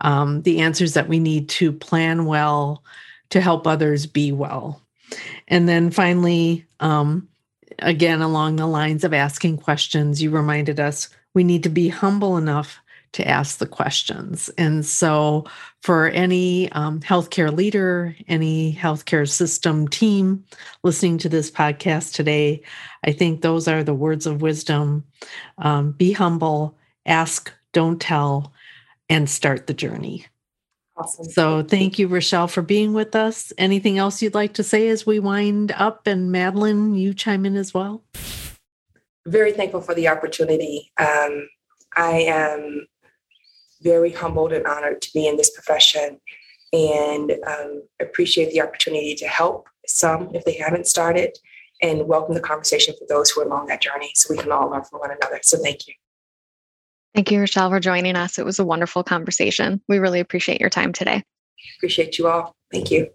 um, 0.00 0.42
the 0.42 0.60
answers 0.60 0.94
that 0.94 1.08
we 1.08 1.18
need 1.18 1.48
to 1.48 1.72
plan 1.72 2.24
well 2.24 2.82
to 3.30 3.40
help 3.40 3.66
others 3.66 4.06
be 4.06 4.32
well. 4.32 4.80
And 5.48 5.68
then 5.68 5.90
finally, 5.90 6.64
um, 6.80 7.28
again, 7.80 8.22
along 8.22 8.56
the 8.56 8.66
lines 8.66 9.04
of 9.04 9.12
asking 9.12 9.58
questions, 9.58 10.22
you 10.22 10.30
reminded 10.30 10.80
us 10.80 11.08
we 11.34 11.44
need 11.44 11.62
to 11.64 11.68
be 11.68 11.88
humble 11.88 12.36
enough 12.36 12.80
to 13.14 13.26
ask 13.26 13.58
the 13.58 13.66
questions. 13.66 14.50
And 14.58 14.84
so, 14.84 15.44
for 15.82 16.08
any 16.08 16.70
um, 16.72 17.00
healthcare 17.00 17.54
leader, 17.54 18.14
any 18.28 18.74
healthcare 18.74 19.28
system 19.28 19.88
team 19.88 20.44
listening 20.82 21.18
to 21.18 21.28
this 21.28 21.50
podcast 21.50 22.12
today, 22.12 22.62
I 23.04 23.12
think 23.12 23.40
those 23.40 23.68
are 23.68 23.84
the 23.84 23.94
words 23.94 24.26
of 24.26 24.42
wisdom. 24.42 25.04
Um, 25.58 25.92
be 25.92 26.12
humble, 26.12 26.76
ask, 27.06 27.52
don't 27.72 28.00
tell, 28.00 28.52
and 29.08 29.30
start 29.30 29.66
the 29.66 29.74
journey. 29.74 30.26
Awesome. 30.96 31.26
So, 31.26 31.62
thank 31.62 31.98
you, 31.98 32.08
Rochelle, 32.08 32.48
for 32.48 32.62
being 32.62 32.94
with 32.94 33.14
us. 33.14 33.52
Anything 33.58 33.96
else 33.96 34.22
you'd 34.22 34.34
like 34.34 34.54
to 34.54 34.64
say 34.64 34.88
as 34.88 35.06
we 35.06 35.20
wind 35.20 35.72
up? 35.76 36.08
And 36.08 36.32
Madeline, 36.32 36.94
you 36.94 37.14
chime 37.14 37.46
in 37.46 37.54
as 37.54 37.72
well. 37.72 38.02
Very 39.24 39.52
thankful 39.52 39.80
for 39.80 39.94
the 39.94 40.08
opportunity. 40.08 40.90
Um, 40.98 41.48
I 41.96 42.22
am 42.22 42.86
very 43.84 44.10
humbled 44.10 44.52
and 44.52 44.66
honored 44.66 45.00
to 45.02 45.10
be 45.12 45.28
in 45.28 45.36
this 45.36 45.50
profession 45.50 46.18
and 46.72 47.32
um, 47.46 47.82
appreciate 48.00 48.50
the 48.50 48.60
opportunity 48.60 49.14
to 49.14 49.28
help 49.28 49.68
some 49.86 50.34
if 50.34 50.44
they 50.44 50.54
haven't 50.54 50.86
started 50.86 51.36
and 51.82 52.08
welcome 52.08 52.34
the 52.34 52.40
conversation 52.40 52.94
for 52.98 53.06
those 53.08 53.30
who 53.30 53.42
are 53.42 53.44
along 53.44 53.66
that 53.66 53.82
journey 53.82 54.10
so 54.14 54.34
we 54.34 54.40
can 54.40 54.50
all 54.50 54.70
learn 54.70 54.82
from 54.82 55.00
one 55.00 55.10
another. 55.10 55.38
So 55.42 55.58
thank 55.62 55.86
you. 55.86 55.94
Thank 57.14 57.30
you, 57.30 57.38
Rochelle, 57.38 57.70
for 57.70 57.78
joining 57.78 58.16
us. 58.16 58.38
It 58.38 58.44
was 58.44 58.58
a 58.58 58.64
wonderful 58.64 59.04
conversation. 59.04 59.80
We 59.88 59.98
really 59.98 60.18
appreciate 60.18 60.60
your 60.60 60.70
time 60.70 60.92
today. 60.92 61.22
Appreciate 61.78 62.18
you 62.18 62.26
all. 62.26 62.56
Thank 62.72 62.90
you. 62.90 63.08